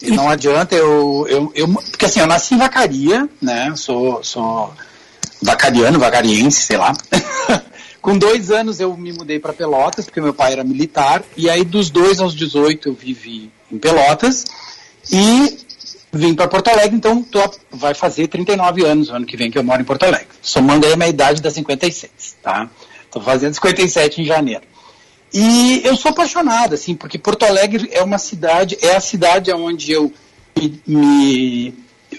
[0.00, 1.68] E não adianta eu, eu, eu.
[1.68, 3.72] Porque assim, eu nasci em Vacaria, né?
[3.74, 4.72] Sou, sou
[5.42, 6.92] vacariano, vacariense, sei lá.
[8.00, 11.24] Com dois anos eu me mudei para Pelotas, porque meu pai era militar.
[11.36, 14.44] E aí, dos dois aos 18, eu vivi em Pelotas.
[15.10, 15.58] E
[16.12, 17.40] vim para Porto Alegre, então tô,
[17.70, 20.28] vai fazer 39 anos o ano que vem que eu moro em Porto Alegre.
[20.40, 22.68] Somando aí a minha idade das 56, tá?
[23.04, 24.62] Estou fazendo 57 em janeiro.
[25.32, 29.92] E eu sou apaixonado, assim, porque Porto Alegre é uma cidade, é a cidade onde
[29.92, 30.12] eu
[30.56, 31.74] me, me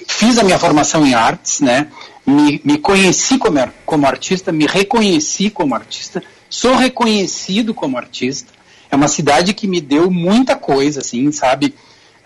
[0.08, 1.88] fiz a minha formação em artes, né?
[2.26, 8.54] Me, me conheci como, como artista, me reconheci como artista, sou reconhecido como artista.
[8.92, 11.74] É uma cidade que me deu muita coisa, assim, sabe?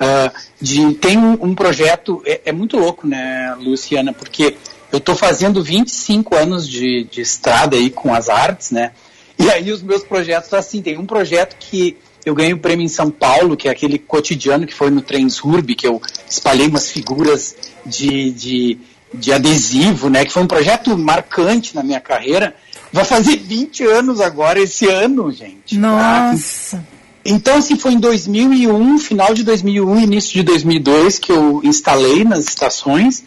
[0.04, 4.58] Uh, de, tem um, um projeto, é, é, muito louco, né, Luciana, porque
[4.92, 8.92] eu estou fazendo 25 anos de, de estrada aí com as artes, né?
[9.40, 12.86] E aí os meus projetos, assim, tem um projeto que eu ganhei o um prêmio
[12.86, 16.90] em São Paulo, que é aquele cotidiano que foi no Transurb, que eu espalhei umas
[16.90, 18.78] figuras de, de,
[19.14, 20.24] de adesivo, né?
[20.24, 22.56] Que foi um projeto marcante na minha carreira.
[22.92, 25.78] Vai fazer 20 anos agora, esse ano, gente.
[25.78, 26.78] Nossa!
[26.78, 26.93] Tá?
[27.26, 32.40] Então, assim, foi em 2001, final de 2001, início de 2002, que eu instalei nas
[32.40, 33.24] estações.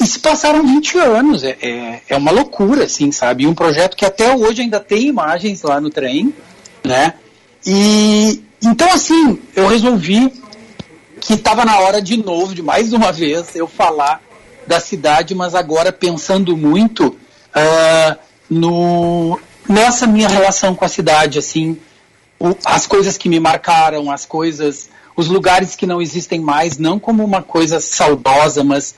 [0.00, 3.46] E se passaram 20 anos, é, é, é, uma loucura, assim, sabe?
[3.46, 6.34] Um projeto que até hoje ainda tem imagens lá no trem,
[6.82, 7.14] né?
[7.66, 10.32] E então, assim, eu resolvi
[11.20, 14.22] que estava na hora de novo, de mais uma vez, eu falar
[14.66, 18.18] da cidade, mas agora pensando muito uh,
[18.48, 19.38] no,
[19.68, 21.78] nessa minha relação com a cidade, assim,
[22.64, 27.24] as coisas que me marcaram, as coisas, os lugares que não existem mais, não como
[27.24, 28.94] uma coisa saudosa, mas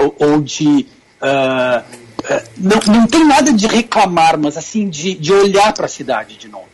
[0.00, 0.86] ou, ou de
[1.22, 5.88] uh, uh, não, não tem nada de reclamar, mas assim de, de olhar para a
[5.88, 6.68] cidade de novo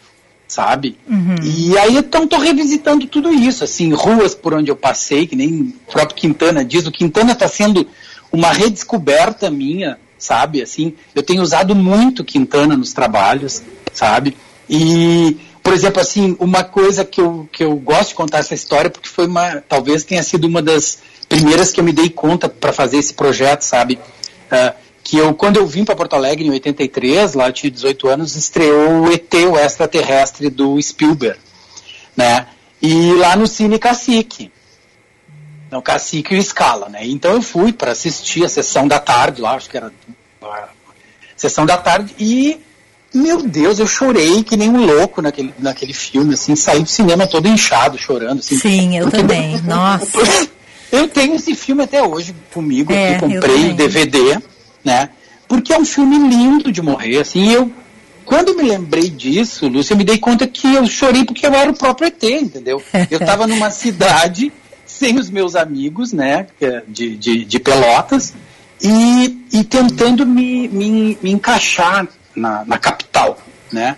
[0.46, 0.96] sabe?
[1.08, 1.34] Uhum.
[1.42, 5.74] E aí então tô revisitando tudo isso, assim, ruas por onde eu passei, que nem
[5.88, 7.86] o próprio Quintana diz, o Quintana está sendo
[8.30, 10.62] uma redescoberta minha, sabe?
[10.62, 14.36] Assim, eu tenho usado muito Quintana nos trabalhos, sabe?
[14.68, 18.90] E, por exemplo, assim, uma coisa que eu, que eu gosto de contar essa história,
[18.90, 22.70] porque foi uma, talvez tenha sido uma das primeiras que eu me dei conta para
[22.70, 23.98] fazer esse projeto, sabe?
[24.52, 28.08] Uh, que eu, quando eu vim para Porto Alegre em 83, lá eu tinha 18
[28.08, 31.40] anos, estreou o ET, o extraterrestre do Spielberg,
[32.14, 32.46] né?
[32.82, 34.52] E lá no Cine Cacique,
[35.70, 37.06] no Cacique e o Scala, né?
[37.06, 39.90] Então eu fui para assistir a sessão da tarde lá, acho que era
[41.34, 42.60] sessão da tarde, e
[43.14, 47.26] meu Deus, eu chorei que nem um louco naquele, naquele filme, assim, saí do cinema
[47.26, 48.58] todo inchado, chorando, assim.
[48.58, 50.18] Sim, eu também, nossa.
[50.90, 54.38] Eu tenho esse filme até hoje comigo, é, comprei o DVD,
[54.84, 55.08] né?
[55.48, 57.70] Porque é um filme lindo de morrer, assim, eu
[58.24, 61.70] quando me lembrei disso, Lúcia, eu me dei conta que eu chorei porque eu era
[61.70, 62.82] o próprio ET, entendeu?
[63.10, 64.50] Eu estava numa cidade
[64.86, 68.34] sem os meus amigos, né, é de, de, de Pelotas,
[68.82, 73.38] e, e tentando me, me, me encaixar na, na capital,
[73.72, 73.96] né?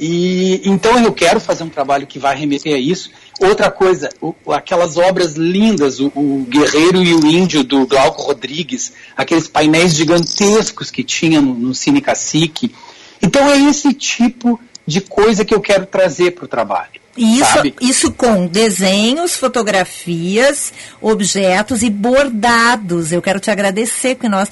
[0.00, 3.10] E então eu quero fazer um trabalho que vai remeter a isso.
[3.40, 8.92] Outra coisa, o, aquelas obras lindas, o, o, Guerreiro e o Índio do Glauco Rodrigues,
[9.16, 12.72] aqueles painéis gigantescos que tinha no, no Cine Cacique.
[13.20, 17.00] Então é esse tipo de coisa que eu quero trazer para o trabalho.
[17.18, 23.10] E isso, isso com desenhos, fotografias, objetos e bordados.
[23.10, 24.48] Eu quero te agradecer, porque nós,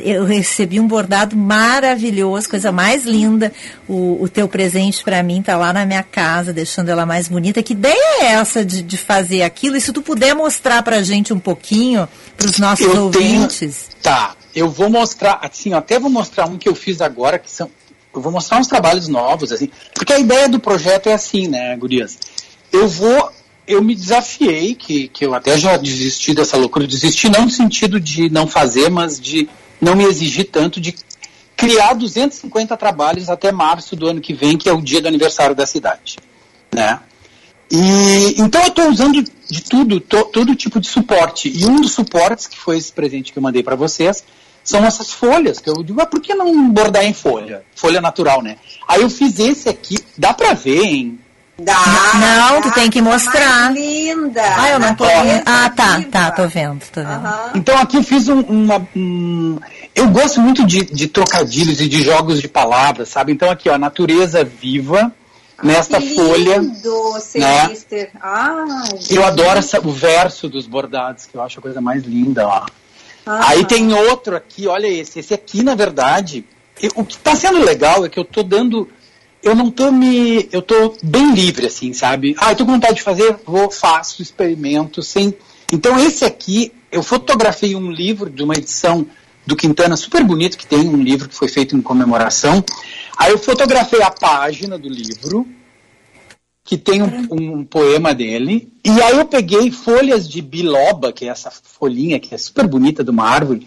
[0.00, 3.52] eu recebi um bordado maravilhoso, coisa mais linda.
[3.86, 7.62] O, o teu presente para mim está lá na minha casa, deixando ela mais bonita.
[7.62, 9.76] Que ideia é essa de, de fazer aquilo?
[9.76, 13.88] E se tu puder mostrar para a gente um pouquinho, para os nossos eu ouvintes?
[13.90, 17.50] Tenho, tá, eu vou mostrar, assim, até vou mostrar um que eu fiz agora, que
[17.50, 17.70] são
[18.18, 21.76] eu vou mostrar uns trabalhos novos, assim, porque a ideia do projeto é assim, né,
[21.76, 22.18] gurias?
[22.72, 23.30] Eu vou,
[23.66, 28.00] eu me desafiei, que, que eu até já desisti dessa loucura, desisti não no sentido
[28.00, 29.48] de não fazer, mas de
[29.80, 30.94] não me exigir tanto, de
[31.56, 35.54] criar 250 trabalhos até março do ano que vem, que é o dia do aniversário
[35.54, 36.16] da cidade,
[36.74, 37.00] né?
[37.70, 41.50] E, então eu estou usando de tudo, to, todo tipo de suporte.
[41.52, 44.24] E um dos suportes, que foi esse presente que eu mandei para vocês,
[44.66, 47.62] são essas folhas, que eu digo, ah, por que não bordar em folha?
[47.74, 48.56] Folha natural, né?
[48.86, 51.18] Aí eu fiz esse aqui, dá pra ver, hein?
[51.58, 51.74] Dá.
[52.20, 53.72] Não, tu tem que mostrar.
[53.72, 54.42] linda.
[54.42, 55.42] Ah, eu não tô vendo.
[55.46, 57.24] Ah, tá, tá, tô vendo, tô vendo.
[57.24, 57.50] Uhum.
[57.54, 58.86] Então aqui eu fiz um, uma.
[58.94, 59.58] Um,
[59.94, 63.32] eu gosto muito de, de trocadilhos e de jogos de palavras, sabe?
[63.32, 65.10] Então aqui, ó, natureza viva
[65.62, 66.58] nesta que folha.
[66.58, 67.74] Lindo, né?
[68.20, 72.46] Ah, eu adoro essa, o verso dos bordados, que eu acho a coisa mais linda,
[72.46, 72.66] ó.
[73.26, 73.50] Ah.
[73.50, 75.18] Aí tem outro aqui, olha esse.
[75.18, 76.44] Esse aqui, na verdade,
[76.80, 78.88] eu, o que está sendo legal é que eu estou dando.
[79.42, 80.48] Eu não estou me.
[80.52, 82.36] Eu estou bem livre, assim, sabe?
[82.38, 85.34] Ah, eu tô com vontade de fazer, vou, faço, experimento, sem.
[85.72, 89.04] Então, esse aqui, eu fotografei um livro de uma edição
[89.44, 92.64] do Quintana super bonito, que tem um livro que foi feito em comemoração.
[93.16, 95.46] Aí eu fotografei a página do livro,
[96.66, 98.72] que tem um, um, poema dele.
[98.84, 103.04] E aí eu peguei folhas de biloba, que é essa folhinha que é super bonita
[103.04, 103.66] de uma árvore.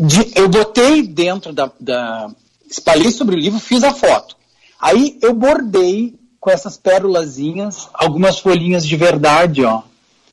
[0.00, 2.30] De, eu botei dentro da, da.
[2.70, 4.36] Espalhei sobre o livro, fiz a foto.
[4.80, 9.82] Aí eu bordei com essas pérolazinhas algumas folhinhas de verdade, ó.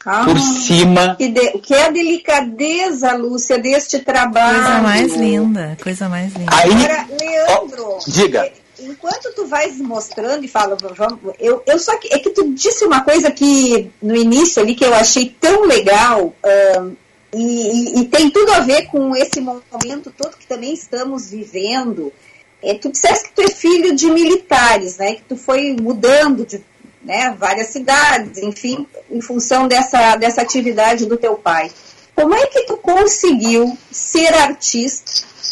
[0.06, 1.16] Ah, por cima.
[1.16, 4.60] Que, de, que é a delicadeza, Lúcia, deste trabalho.
[4.60, 6.52] Coisa mais linda, coisa mais linda.
[6.56, 10.78] Aí, Agora, Leandro, ó, diga enquanto tu vais mostrando e fala,
[11.40, 14.86] eu, eu só que é que tu disse uma coisa que no início ali que
[14.86, 16.34] eu achei tão legal
[17.34, 22.12] e, e, e, tem tudo a ver com esse momento todo que também estamos vivendo.
[22.62, 25.16] É, tu disseste que tu é filho de militares, né?
[25.16, 26.64] Que tu foi mudando de
[27.04, 31.72] né, várias cidades, enfim, em função dessa, dessa atividade do teu pai.
[32.18, 35.12] Como é que tu conseguiu ser artista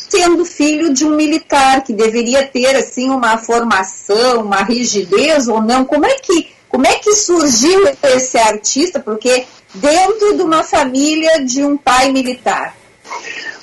[0.10, 5.86] sendo filho de um militar que deveria ter assim uma formação, uma rigidez ou não?
[5.86, 9.00] Como é que como é que surgiu esse artista?
[9.00, 9.46] Porque
[9.76, 12.76] dentro de uma família de um pai militar.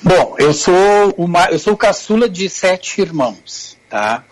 [0.01, 4.23] Bom, eu sou uma, eu sou caçula de sete irmãos, tá?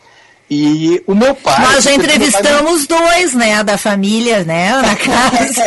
[0.54, 1.62] E o meu pai.
[1.62, 2.99] Nós já entrevistamos pai...
[2.99, 5.64] dois, né, da família, né, na casa.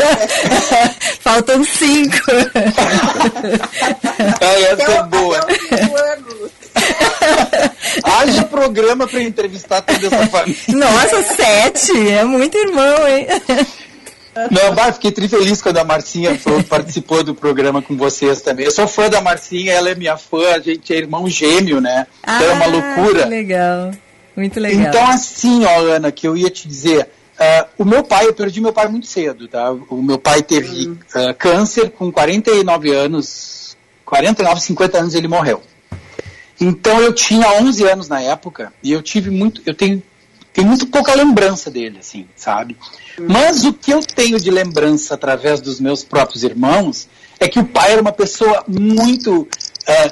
[1.20, 2.18] Faltam cinco.
[4.42, 5.40] é, essa é boa.
[8.04, 10.60] Haja programa para entrevistar toda essa família.
[10.68, 12.10] Nossa, sete!
[12.10, 13.26] É muito irmão, hein?
[14.50, 18.66] Não, bah, fiquei tri feliz quando a Marcinha participou do programa com vocês também.
[18.66, 22.06] Eu sou fã da Marcinha, ela é minha fã, a gente é irmão gêmeo, né?
[22.22, 23.22] Ah, então é uma loucura.
[23.22, 23.92] Que legal,
[24.36, 24.88] muito legal.
[24.88, 27.08] Então, assim, ó, Ana, que eu ia te dizer,
[27.38, 29.70] uh, o meu pai, eu perdi meu pai muito cedo, tá?
[29.70, 30.98] O meu pai teve uh,
[31.38, 35.62] câncer com 49 anos, 49, 50 anos ele morreu.
[36.60, 40.02] Então eu tinha 11 anos na época e eu tive muito, eu tenho,
[40.52, 42.76] tenho muito pouca lembrança dele, assim, sabe?
[43.18, 47.08] Mas o que eu tenho de lembrança através dos meus próprios irmãos
[47.40, 49.48] é que o pai era uma pessoa muito
[49.86, 50.10] é,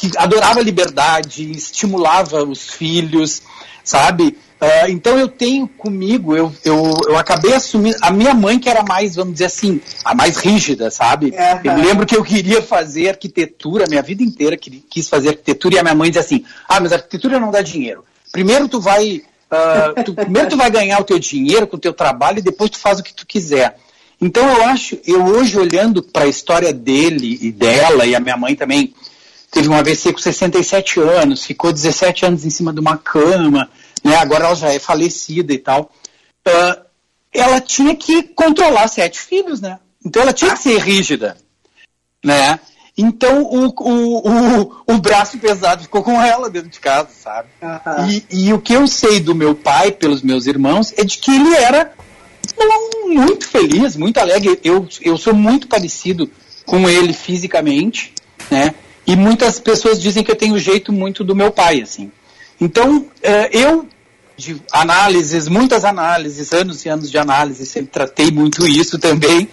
[0.00, 3.42] que adorava liberdade, estimulava os filhos,
[3.84, 4.38] sabe?
[4.60, 8.82] Uh, então eu tenho comigo, eu, eu, eu acabei assumindo, a minha mãe que era
[8.82, 11.26] mais, vamos dizer assim, a mais rígida, sabe?
[11.26, 11.72] Uhum.
[11.72, 15.82] Eu lembro que eu queria fazer arquitetura, minha vida inteira quis fazer arquitetura, e a
[15.82, 18.04] minha mãe dizia assim, ah, mas arquitetura não dá dinheiro.
[18.32, 21.92] Primeiro tu vai Uh, tu, primeiro tu vai ganhar o teu dinheiro com o teu
[21.92, 23.76] trabalho e depois tu faz o que tu quiser.
[24.20, 28.36] Então eu acho, eu hoje olhando para a história dele e dela, e a minha
[28.36, 28.94] mãe também
[29.50, 33.68] teve um AVC com 67 anos, ficou 17 anos em cima de uma cama,
[34.04, 35.90] né, agora ela já é falecida e tal.
[36.46, 36.84] Uh,
[37.32, 39.78] ela tinha que controlar sete filhos, né?
[40.04, 41.36] Então ela tinha que ser rígida,
[42.24, 42.58] né?
[42.96, 47.48] Então o, o, o, o, braço pesado ficou com ela dentro de casa, sabe?
[47.62, 48.10] Uhum.
[48.10, 51.30] E, e, o que eu sei do meu pai, pelos meus irmãos, é de que
[51.30, 51.92] ele era
[53.06, 54.58] muito feliz, muito alegre.
[54.64, 56.30] Eu, eu sou muito parecido
[56.66, 58.12] com ele fisicamente,
[58.50, 58.74] né?
[59.06, 62.10] E muitas pessoas dizem que eu tenho o jeito muito do meu pai, assim.
[62.60, 63.88] Então, eh, eu,
[64.36, 69.48] de análises, muitas análises, anos e anos de análise, sempre tratei muito isso também.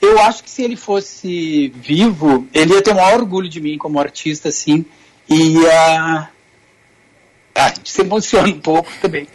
[0.00, 3.78] Eu acho que se ele fosse vivo, ele ia ter um maior orgulho de mim
[3.78, 4.84] como artista, assim,
[5.28, 6.26] e uh,
[7.54, 9.26] a gente se emociona um pouco também.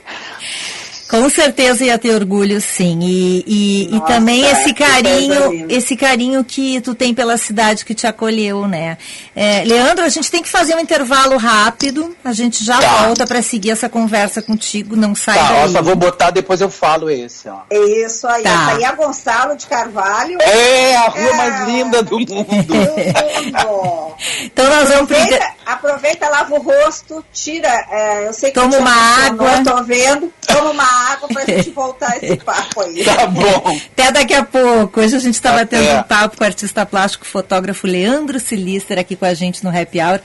[1.09, 2.99] Com certeza ia ter orgulho, sim.
[3.01, 7.95] E, e, Nossa, e também esse carinho, esse carinho que tu tem pela cidade que
[7.95, 8.95] te acolheu, né?
[9.35, 12.15] É, Leandro, a gente tem que fazer um intervalo rápido.
[12.23, 13.05] A gente já tá.
[13.05, 14.95] volta para seguir essa conversa contigo.
[14.95, 15.61] Não sai tá, daí.
[15.61, 17.61] Nossa, vou botar depois eu falo esse, ó.
[17.71, 18.43] Isso aí.
[18.43, 18.51] Tá.
[18.51, 20.39] Essa aí é a Gonçalo de Carvalho.
[20.39, 21.33] É a rua é...
[21.33, 22.45] mais linda do mundo.
[24.45, 27.73] então nós vamos aproveita, aproveita, lava o rosto, tira.
[27.89, 29.63] É, eu sei que toma uma água.
[29.63, 30.31] Tô vendo.
[30.45, 33.03] Toma uma água para a gente voltar esse papo aí.
[33.03, 33.79] Tá bom.
[33.93, 34.99] Até daqui a pouco.
[34.99, 39.15] Hoje a gente está batendo um papo com o artista plástico fotógrafo Leandro Silister aqui
[39.15, 40.19] com a gente no Happy Hour.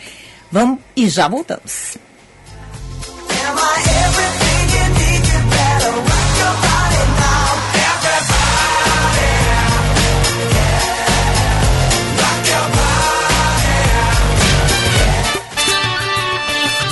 [0.50, 1.98] Vamos e já voltamos.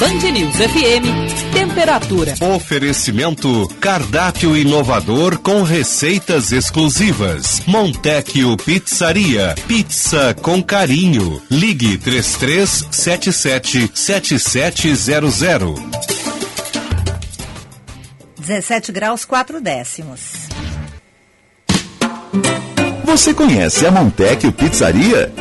[0.03, 1.32] Band News FM,
[1.73, 2.35] temperatura.
[2.55, 7.63] Oferecimento cardápio inovador com receitas exclusivas.
[7.67, 11.43] Montecchio Pizzaria, pizza com carinho.
[11.51, 15.81] Ligue 3377 7700.
[18.39, 20.21] 17 graus 4 décimos.
[23.05, 25.33] Você conhece a Montecchio Pizzaria?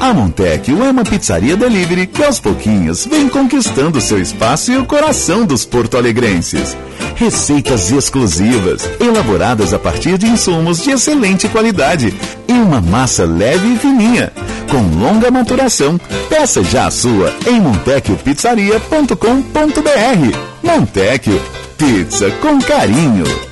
[0.00, 4.86] A Montecchio é uma pizzaria delivery que aos pouquinhos vem conquistando seu espaço e o
[4.86, 6.74] coração dos porto-alegrenses.
[7.16, 12.14] Receitas exclusivas, elaboradas a partir de insumos de excelente qualidade
[12.48, 14.32] e uma massa leve e fininha,
[14.70, 16.00] com longa maturação.
[16.30, 20.38] Peça já a sua em montecchiopizzaria.com.br.
[20.62, 21.38] Montecchio,
[21.76, 23.49] pizza com carinho.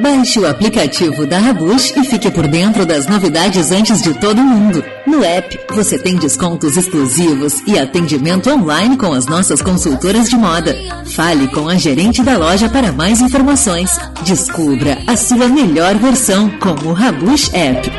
[0.00, 4.84] Baixe o aplicativo da Rabush e fique por dentro das novidades antes de todo mundo.
[5.04, 10.76] No app, você tem descontos exclusivos e atendimento online com as nossas consultoras de moda.
[11.04, 13.98] Fale com a gerente da loja para mais informações.
[14.24, 17.90] Descubra a sua melhor versão com o Rabush App.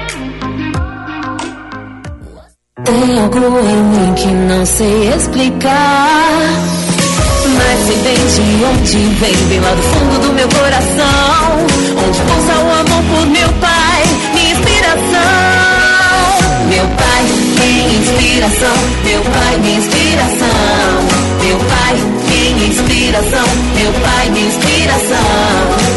[2.85, 6.88] Tem algo em mim que não sei explicar.
[8.10, 11.68] Vem de onde vem, vem lá do fundo do meu coração.
[12.07, 14.03] Onde pulsa o amor por meu pai,
[14.34, 15.60] minha inspiração.
[16.70, 17.24] Meu pai,
[17.60, 18.76] minha inspiração.
[19.03, 21.20] Meu pai, minha inspiração.
[21.43, 21.95] Meu pai,
[22.55, 23.47] minha inspiração.
[23.76, 25.18] Meu pai, minha inspiração.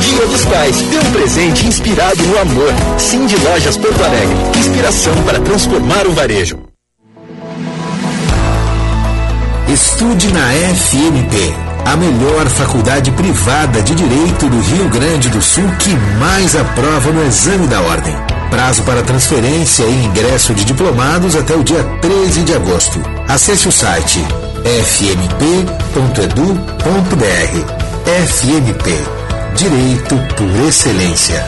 [0.01, 2.75] Dia dos Pais, dê um presente inspirado no amor.
[2.99, 4.37] Sim de Lojas Porto Alegre.
[4.59, 6.72] Inspiração para transformar o varejo.
[9.73, 11.55] Estude na FMP,
[11.87, 17.27] a melhor faculdade privada de Direito do Rio Grande do Sul que mais aprova no
[17.27, 18.15] exame da ordem.
[18.51, 23.01] Prazo para transferência e ingresso de diplomados até o dia 13 de agosto.
[23.27, 24.23] Acesse o site
[24.63, 25.33] fmp.edu.br.
[28.29, 28.91] FMP
[29.57, 31.43] Direito por Excelência.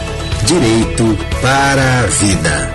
[0.47, 2.74] Direito para a Vida.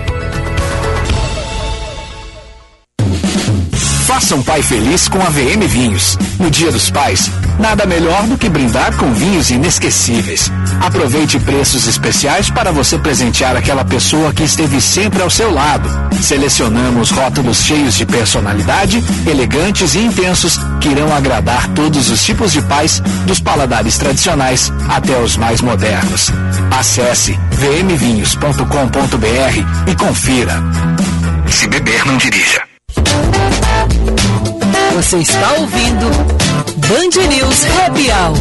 [4.20, 6.18] Faça um pai feliz com a VM Vinhos.
[6.38, 10.52] No Dia dos Pais, nada melhor do que brindar com vinhos inesquecíveis.
[10.78, 15.88] Aproveite preços especiais para você presentear aquela pessoa que esteve sempre ao seu lado.
[16.20, 22.60] Selecionamos rótulos cheios de personalidade, elegantes e intensos, que irão agradar todos os tipos de
[22.60, 26.30] pais, dos paladares tradicionais até os mais modernos.
[26.70, 30.62] Acesse vmvinhos.com.br e confira.
[31.48, 32.69] Se beber, não dirija.
[34.94, 36.06] Você está ouvindo
[36.88, 38.36] Band News Happy Hour.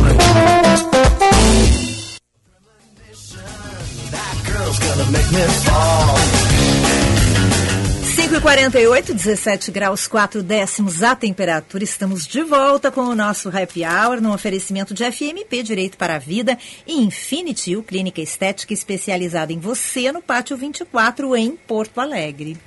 [8.16, 11.84] 5 e 48 17 graus 4 décimos a temperatura.
[11.84, 16.20] Estamos de volta com o nosso Happy Hour no oferecimento de FMP Direito para a
[16.20, 22.58] Vida e Infinity clínica estética especializada em você no Pátio 24 em Porto Alegre.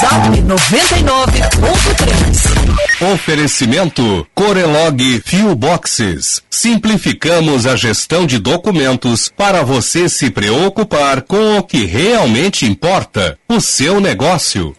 [0.00, 3.12] Zap 99.3.
[3.12, 6.42] Oferecimento Corelog Fio Boxes.
[6.50, 13.60] Simplificamos a gestão de documentos para você se preocupar com o que realmente importa, o
[13.60, 14.74] seu negócio.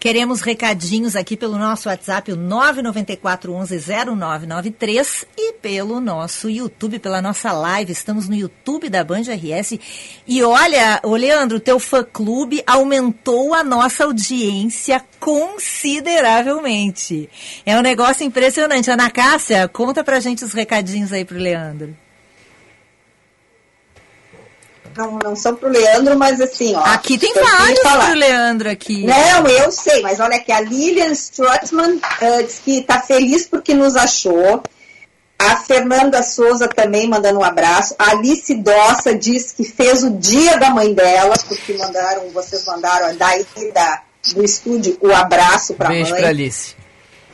[0.00, 7.90] Queremos recadinhos aqui pelo nosso WhatsApp, o 994110993 e pelo nosso YouTube, pela nossa live.
[7.90, 9.76] Estamos no YouTube da Band RS.
[10.24, 17.28] E olha, ô Leandro, teu fã-clube aumentou a nossa audiência consideravelmente.
[17.66, 18.88] É um negócio impressionante.
[18.88, 21.96] Ana Cássia, conta pra gente os recadinhos aí pro Leandro.
[24.98, 26.80] Não, não são pro Leandro, mas assim, ó.
[26.80, 29.06] Aqui tem vários pro Leandro aqui.
[29.06, 33.72] Não, eu sei, mas olha que a Lilian Strotman uh, diz que tá feliz porque
[33.74, 34.60] nos achou.
[35.38, 37.94] A Fernanda Souza também mandando um abraço.
[37.96, 43.16] A Alice Dossa diz que fez o dia da mãe dela, porque mandaram, vocês mandaram
[43.16, 44.02] daí da,
[44.34, 46.02] do estúdio o abraço para a mãe.
[46.02, 46.77] Beijo pra Alice.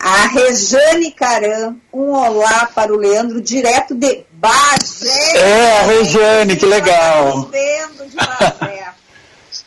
[0.04, 5.38] A Rejane Caram, um olá para o Leandro, direto de Bagé.
[5.38, 7.48] É, a Rejane, que legal.
[7.50, 8.84] Vendo de Bagé.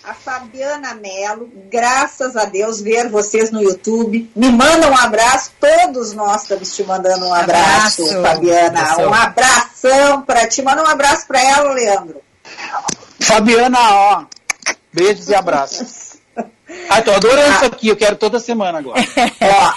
[0.03, 4.29] A Fabiana Melo, graças a Deus, ver vocês no YouTube.
[4.35, 8.21] Me manda um abraço, todos nós estamos te mandando um abraço, Abraço.
[8.21, 8.79] Fabiana.
[8.79, 9.09] Abração.
[9.09, 10.61] Um abração para ti.
[10.61, 12.21] Manda um abraço para ela, Leandro.
[13.19, 14.25] Fabiana, ó.
[14.93, 16.17] Beijos e abraços.
[16.91, 19.01] Ai, tô adorando isso aqui, eu quero toda semana agora.
[19.41, 19.73] Ó,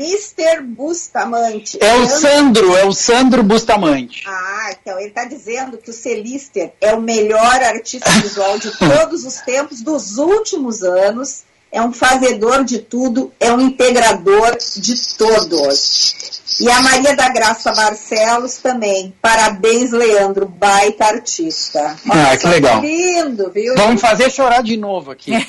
[0.00, 0.62] Mr.
[0.62, 1.76] Bustamante.
[1.80, 4.22] É o Leandro- Sandro, é o Sandro Bustamante.
[4.26, 9.24] Ah, então ele está dizendo que o Celister é o melhor artista visual de todos
[9.26, 11.42] os tempos, dos últimos anos.
[11.72, 16.39] É um fazedor de tudo, é um integrador de todos.
[16.58, 19.14] E a Maria da Graça Barcelos também.
[19.20, 21.96] Parabéns, Leandro, baita artista.
[22.10, 22.80] Ah, que legal.
[22.80, 23.74] Lindo, viu?
[23.76, 25.32] Vamos fazer chorar de novo aqui.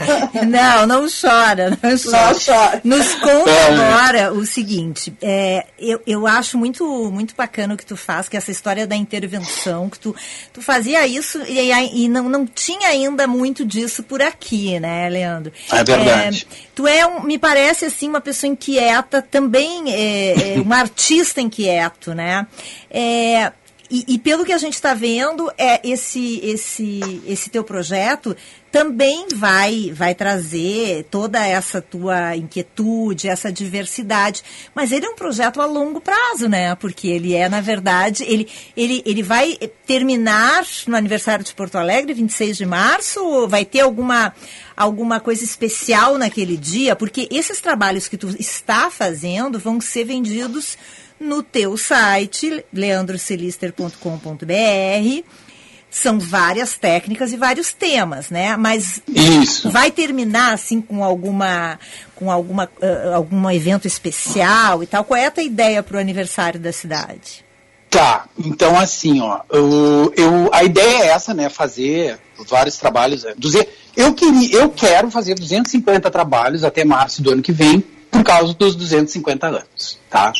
[0.46, 2.32] Não, não chora, não chora.
[2.32, 2.80] Não chora.
[2.84, 3.66] Nos conta É.
[3.74, 8.36] agora o seguinte, é, eu, eu acho muito, muito bacana o que tu faz, que
[8.36, 10.14] essa história da intervenção, que tu,
[10.52, 15.52] tu fazia isso e, e não, não tinha ainda muito disso por aqui, né, Leandro?
[15.72, 16.46] É verdade.
[16.50, 19.84] É, tu é, um, me parece assim, uma pessoa inquieta, também
[20.20, 22.46] é, é, um artista inquieto, né?
[22.90, 23.52] É,
[23.90, 28.36] e, e pelo que a gente está vendo, é esse, esse, esse teu projeto
[28.70, 34.42] também vai, vai trazer toda essa tua inquietude, essa diversidade.
[34.74, 36.74] Mas ele é um projeto a longo prazo, né?
[36.76, 39.56] Porque ele é, na verdade, ele, ele, ele vai
[39.86, 43.48] terminar no aniversário de Porto Alegre, 26 de março?
[43.48, 44.32] Vai ter alguma,
[44.76, 46.94] alguma coisa especial naquele dia?
[46.94, 50.78] Porque esses trabalhos que tu está fazendo vão ser vendidos
[51.18, 55.49] no teu site, leandrocelister.com.br
[55.90, 58.56] são várias técnicas e vários temas, né?
[58.56, 59.68] Mas Isso.
[59.70, 61.78] vai terminar assim com alguma
[62.14, 65.02] com alguma uh, algum evento especial e tal.
[65.04, 67.44] Qual é a tua ideia para o aniversário da cidade?
[67.90, 71.48] Tá, então assim, ó, eu, eu, a ideia é essa, né?
[71.48, 72.18] Fazer
[72.48, 73.24] vários trabalhos.
[73.24, 73.66] é, duze-
[73.96, 78.54] Eu queria, eu quero fazer 250 trabalhos até março do ano que vem por causa
[78.54, 80.32] dos 250 anos, tá?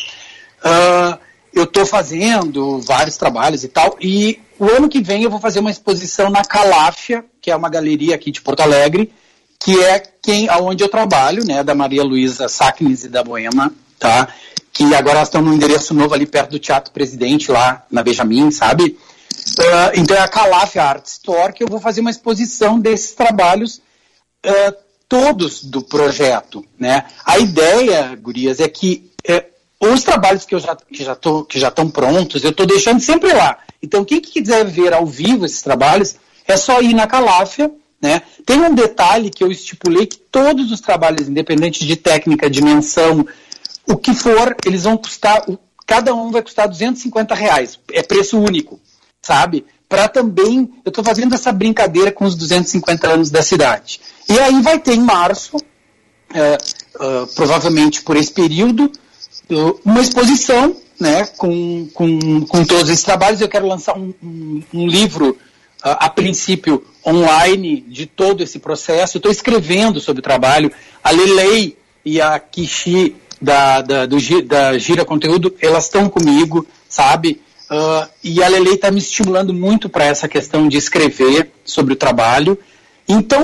[0.62, 1.18] Ah,
[1.52, 5.60] eu estou fazendo vários trabalhos e tal, e o ano que vem eu vou fazer
[5.60, 9.12] uma exposição na Caláfia, que é uma galeria aqui de Porto Alegre,
[9.58, 14.28] que é quem, aonde eu trabalho, né, da Maria Luísa Sacnes e da Boema, tá?
[14.72, 18.50] Que agora elas estão num endereço novo ali perto do Teatro Presidente, lá na Benjamin,
[18.50, 18.98] sabe?
[19.58, 23.82] Ah, então é a Caláfia Art Store, que eu vou fazer uma exposição desses trabalhos
[24.42, 24.74] eh,
[25.08, 27.04] todos do projeto, né?
[27.24, 29.44] A ideia, gurias, é que eh,
[29.80, 33.00] os trabalhos que eu já que já tô, que já estão prontos, eu estou deixando
[33.00, 33.58] sempre lá.
[33.82, 36.16] Então quem que quiser ver ao vivo esses trabalhos
[36.46, 37.70] é só ir na Caláfia,
[38.00, 38.22] né?
[38.44, 43.26] Tem um detalhe que eu estipulei que todos os trabalhos, independente de técnica, dimensão,
[43.86, 45.44] o que for, eles vão custar,
[45.86, 47.78] cada um vai custar 250 reais.
[47.92, 48.78] É preço único,
[49.22, 49.64] sabe?
[49.88, 54.00] Para também, eu estou fazendo essa brincadeira com os 250 anos da cidade.
[54.28, 55.56] E aí vai ter em março,
[56.32, 56.58] é,
[56.98, 58.90] ah, provavelmente por esse período,
[59.84, 63.40] uma exposição né, com, com, com todos esses trabalhos.
[63.40, 65.36] Eu quero lançar um, um- um livro,
[65.82, 69.16] ah, a princípio, online de todo esse processo.
[69.16, 70.70] Estou escrevendo sobre o trabalho.
[71.02, 77.40] A Lelei e a Kishi da, da, do, da Gira Conteúdo, elas estão comigo, sabe?
[77.70, 81.96] Ah, e a Lelei está me estimulando muito para essa questão de escrever sobre o
[81.96, 82.58] trabalho.
[83.08, 83.42] Então,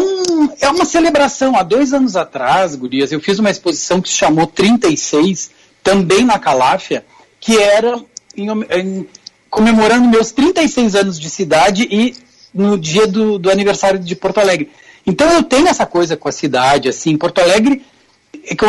[0.61, 1.57] é uma celebração.
[1.57, 5.51] Há dois anos atrás, Gurias, eu fiz uma exposição que se chamou 36,
[5.87, 7.05] também na Caláfia,
[7.39, 8.01] que era
[8.37, 9.07] em em-
[9.49, 12.15] comemorando meus 36 anos de cidade e
[12.53, 14.69] no dia do, do aniversário de Porto Alegre.
[15.07, 17.83] Então, eu tenho essa coisa com a cidade, assim, Porto Alegre,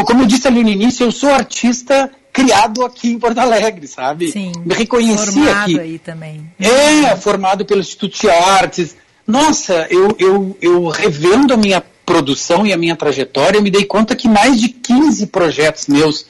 [0.05, 4.31] como eu disse ali no início, eu sou artista criado aqui em Porto Alegre, sabe?
[4.31, 4.51] Sim.
[4.63, 5.79] Me reconheci Formado aqui.
[5.79, 6.51] aí também.
[6.59, 8.95] É, formado pelo Instituto de Artes.
[9.25, 13.83] Nossa, eu, eu, eu revendo a minha produção e a minha trajetória, eu me dei
[13.85, 16.25] conta que mais de 15 projetos meus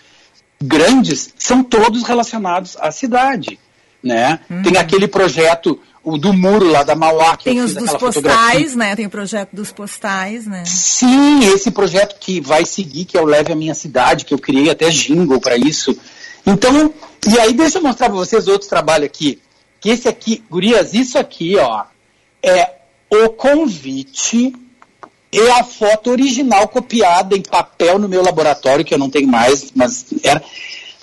[0.62, 3.60] grandes são todos relacionados à cidade.
[4.04, 4.40] Né?
[4.64, 8.22] Tem aquele projeto, o do muro lá da Mauá, que Tem os dos fotografia.
[8.22, 8.96] postais, né?
[8.96, 10.64] Tem o projeto dos postais, né?
[10.66, 14.40] Sim, esse projeto que vai seguir, que é o Leve a Minha Cidade, que eu
[14.40, 15.98] criei até jingle para isso.
[16.46, 16.94] Então,
[17.28, 19.42] e aí deixa eu mostrar para vocês outro trabalho aqui.
[19.82, 21.84] Que esse aqui, gurias, isso aqui, ó,
[22.42, 22.72] é
[23.12, 24.54] o convite
[25.32, 29.72] e a foto original copiada em papel no meu laboratório, que eu não tenho mais,
[29.76, 30.42] mas era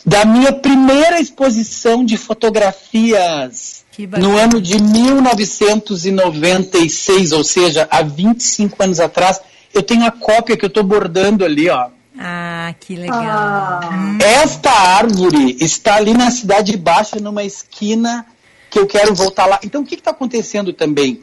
[0.05, 3.85] da minha primeira exposição de fotografias
[4.18, 9.41] no ano de 1996, ou seja, há 25 anos atrás.
[9.72, 11.91] Eu tenho a cópia que eu estou bordando ali, ó.
[12.18, 13.81] Ah, que legal.
[13.93, 14.18] Hum.
[14.20, 18.25] Esta árvore está ali na Cidade Baixa, numa esquina
[18.70, 19.59] que eu quero voltar lá.
[19.64, 21.20] Então, o que está acontecendo também?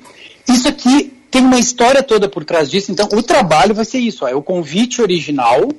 [0.48, 2.92] Isso aqui tem uma história toda por trás disso.
[2.92, 5.70] Então, o trabalho vai ser isso: ó, é o convite original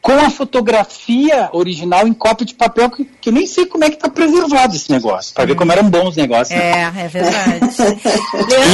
[0.00, 3.88] com a fotografia original em cópia de papel, que, que eu nem sei como é
[3.88, 6.58] que está preservado esse negócio, para ver como eram bons os negócios.
[6.58, 6.92] né?
[6.94, 7.60] É, é verdade.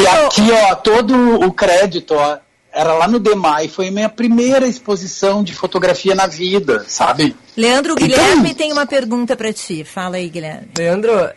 [0.03, 1.15] E aqui, ó, todo
[1.47, 2.39] o crédito, ó,
[2.73, 7.37] era lá no DEMAI, foi a minha primeira exposição de fotografia na vida, sabe?
[7.57, 9.85] Leandro Então- Guilherme tem uma pergunta para ti.
[9.85, 10.69] Fala aí, Guilherme.
[10.77, 11.31] Leandro,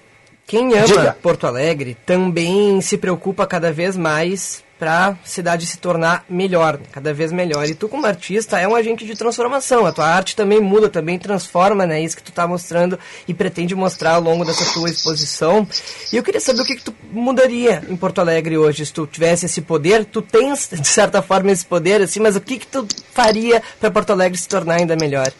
[0.47, 1.17] quem ama Diga.
[1.21, 7.13] Porto Alegre também se preocupa cada vez mais para a cidade se tornar melhor, cada
[7.13, 7.65] vez melhor.
[7.67, 9.86] E tu como artista é um agente de transformação.
[9.86, 12.01] A tua arte também muda, também transforma, né?
[12.01, 15.67] Isso que tu tá mostrando e pretende mostrar ao longo dessa tua exposição.
[16.11, 19.07] E eu queria saber o que, que tu mudaria em Porto Alegre hoje, se tu
[19.07, 20.05] tivesse esse poder.
[20.05, 23.91] Tu tens, de certa forma, esse poder, assim, mas o que, que tu faria para
[23.91, 25.32] Porto Alegre se tornar ainda melhor?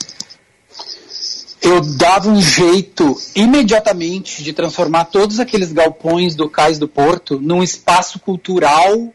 [1.63, 7.63] eu dava um jeito imediatamente de transformar todos aqueles galpões do Cais do Porto num
[7.63, 9.13] espaço cultural,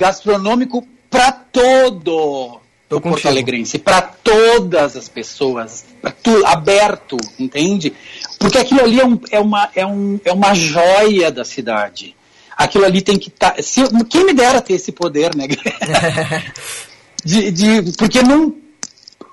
[0.00, 2.58] gastronômico para todo
[2.90, 5.84] o Porto Alegrense, para todas as pessoas,
[6.22, 7.92] tu, aberto, entende?
[8.38, 12.16] Porque aquilo ali é, um- é uma, é, um- é uma joia da cidade.
[12.56, 13.52] aquilo ali tem que estar.
[13.52, 13.62] Tá,
[14.10, 15.46] quem me dera ter esse poder, né?
[17.24, 18.54] de, de, porque num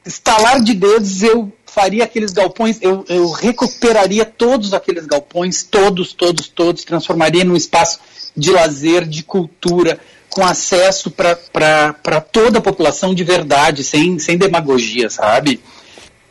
[0.05, 6.47] estalar de dedos eu faria aqueles galpões, eu, eu recuperaria todos aqueles galpões, todos, todos,
[6.47, 7.99] todos, transformaria num espaço
[8.35, 9.99] de lazer, de cultura,
[10.37, 15.59] com acesso para toda a população de verdade, sem, sem demagogia, sabe?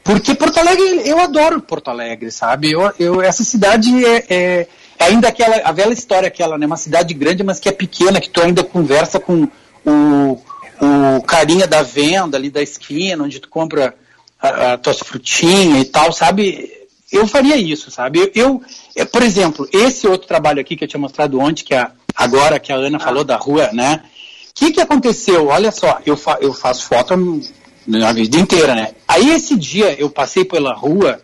[0.04, 2.70] Porque Porto Alegre, eu adoro Porto Alegre, sabe?
[2.70, 6.66] Eu, eu, essa cidade é, é, é ainda aquela, a velha história aquela, né?
[6.66, 9.48] Uma cidade grande, mas que é pequena, que tu ainda conversa com
[9.84, 10.40] o,
[10.80, 13.92] o carinha da venda ali da esquina, onde tu compra
[14.40, 16.70] a, a tuas frutinhas e tal, sabe?
[17.10, 18.30] Eu faria isso, sabe?
[18.36, 18.62] Eu,
[18.94, 22.58] eu, por exemplo, esse outro trabalho aqui que eu tinha mostrado ontem, que a, agora
[22.58, 24.02] que a Ana falou da rua, né?
[24.50, 25.48] O que, que aconteceu?
[25.48, 28.92] Olha só, eu, fa, eu faço foto a vida inteira, né?
[29.06, 31.20] Aí esse dia eu passei pela rua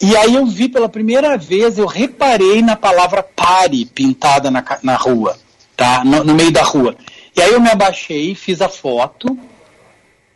[0.00, 4.96] e aí eu vi pela primeira vez, eu reparei na palavra pare pintada na, na
[4.96, 5.36] rua,
[5.76, 6.04] tá?
[6.04, 6.94] No, no meio da rua.
[7.34, 9.36] E aí eu me abaixei, fiz a foto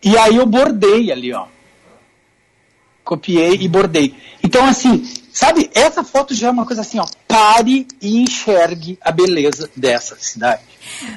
[0.03, 1.47] e aí eu bordei ali, ó
[3.05, 4.15] copiei e bordei.
[4.43, 5.03] Então, assim,
[5.33, 10.15] sabe, essa foto já é uma coisa assim, ó, pare e enxergue a beleza dessa
[10.17, 10.61] cidade.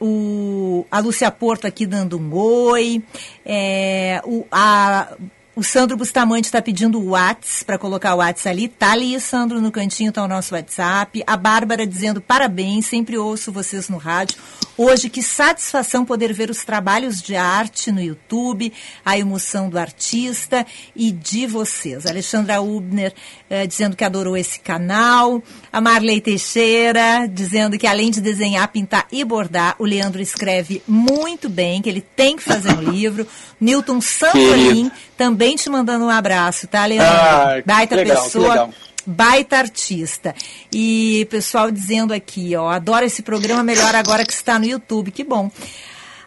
[0.00, 3.02] o, a Lúcia Porto aqui dando um oi.
[3.44, 5.14] É, o, a
[5.56, 8.68] o Sandro Bustamante está pedindo o WhatsApp para colocar o WhatsApp ali.
[8.68, 11.22] Tá ali, Sandro, no cantinho está o nosso WhatsApp.
[11.24, 14.36] A Bárbara dizendo parabéns, sempre ouço vocês no rádio.
[14.76, 18.72] Hoje, que satisfação poder ver os trabalhos de arte no YouTube,
[19.04, 22.04] a emoção do artista e de vocês.
[22.04, 23.14] Alexandra Ubner
[23.48, 25.40] eh, dizendo que adorou esse canal.
[25.72, 31.48] A Marley Teixeira dizendo que além de desenhar, pintar e bordar, o Leandro escreve muito
[31.48, 33.24] bem, que ele tem que fazer um livro.
[33.60, 37.08] Newton Santolim também te mandando um abraço, tá, Leandro?
[37.08, 38.70] Ah, Baita legal, pessoa
[39.06, 40.34] baita artista.
[40.72, 45.24] E pessoal dizendo aqui, ó, adoro esse programa, melhor agora que está no YouTube, que
[45.24, 45.50] bom.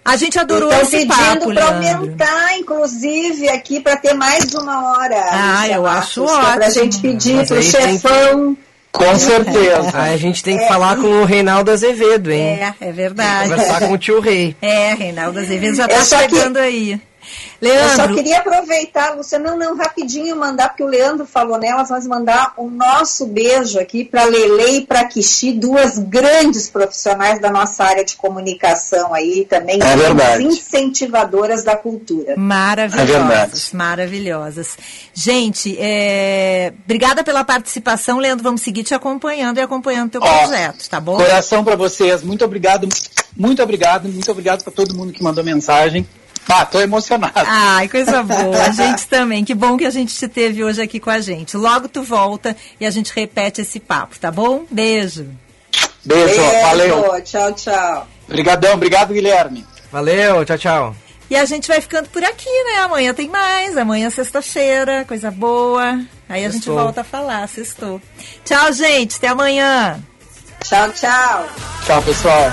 [0.07, 5.21] A gente adorou Estão esse papo, para aumentar, inclusive, aqui para ter mais uma hora.
[5.31, 6.53] Ah, eu acho ótimo.
[6.53, 8.55] Para a gente pedir para o chefão.
[8.55, 8.67] Que...
[8.89, 9.91] Com certeza.
[9.93, 10.67] Aí a gente tem que é.
[10.67, 12.41] falar com o Reinaldo Azevedo, hein?
[12.41, 13.49] É, é verdade.
[13.49, 14.55] Conversar com o tio Rei.
[14.61, 16.59] É, Reinaldo Azevedo já está chegando que...
[16.61, 17.01] aí.
[17.61, 17.89] Leandro.
[17.89, 22.05] Eu só queria aproveitar, Lúcia, não, não, rapidinho mandar, porque o Leandro falou nelas, mas
[22.05, 27.49] mandar o um nosso beijo aqui para Lele e para Kixi, duas grandes profissionais da
[27.49, 32.35] nossa área de comunicação aí, também é incentivadoras da cultura.
[32.37, 34.77] Maravilhosas, é maravilhosas.
[35.13, 36.73] Gente, é...
[36.83, 41.17] obrigada pela participação, Leandro, vamos seguir te acompanhando e acompanhando teu Ó, projeto, tá bom?
[41.17, 42.87] Coração para vocês, muito obrigado,
[43.35, 46.07] muito obrigado, muito obrigado para todo mundo que mandou mensagem.
[46.49, 47.33] Ah, tô emocionado.
[47.35, 48.63] Ai, coisa boa.
[48.63, 49.43] A gente também.
[49.43, 51.57] Que bom que a gente te teve hoje aqui com a gente.
[51.57, 54.65] Logo tu volta e a gente repete esse papo, tá bom?
[54.71, 55.27] Beijo.
[56.05, 57.21] Beijo, Beijo valeu.
[57.23, 58.07] Tchau, tchau.
[58.27, 59.65] Obrigadão, obrigado, Guilherme.
[59.91, 60.95] Valeu, tchau, tchau.
[61.29, 62.79] E a gente vai ficando por aqui, né?
[62.79, 63.75] Amanhã tem mais.
[63.77, 65.99] Amanhã é sexta-feira, coisa boa.
[66.29, 68.01] Aí a gente volta a falar, sextou.
[68.45, 69.17] Tchau, gente.
[69.17, 69.99] Até amanhã.
[70.63, 71.47] Tchau, tchau.
[71.85, 72.51] Tchau, pessoal.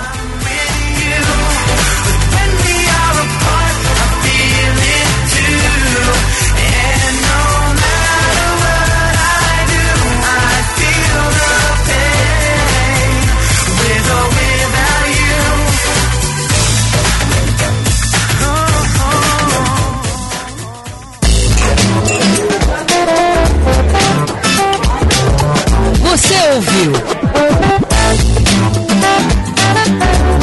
[26.55, 26.91] ouviu?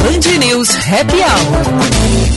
[0.03, 2.32] Band News Happy Hour.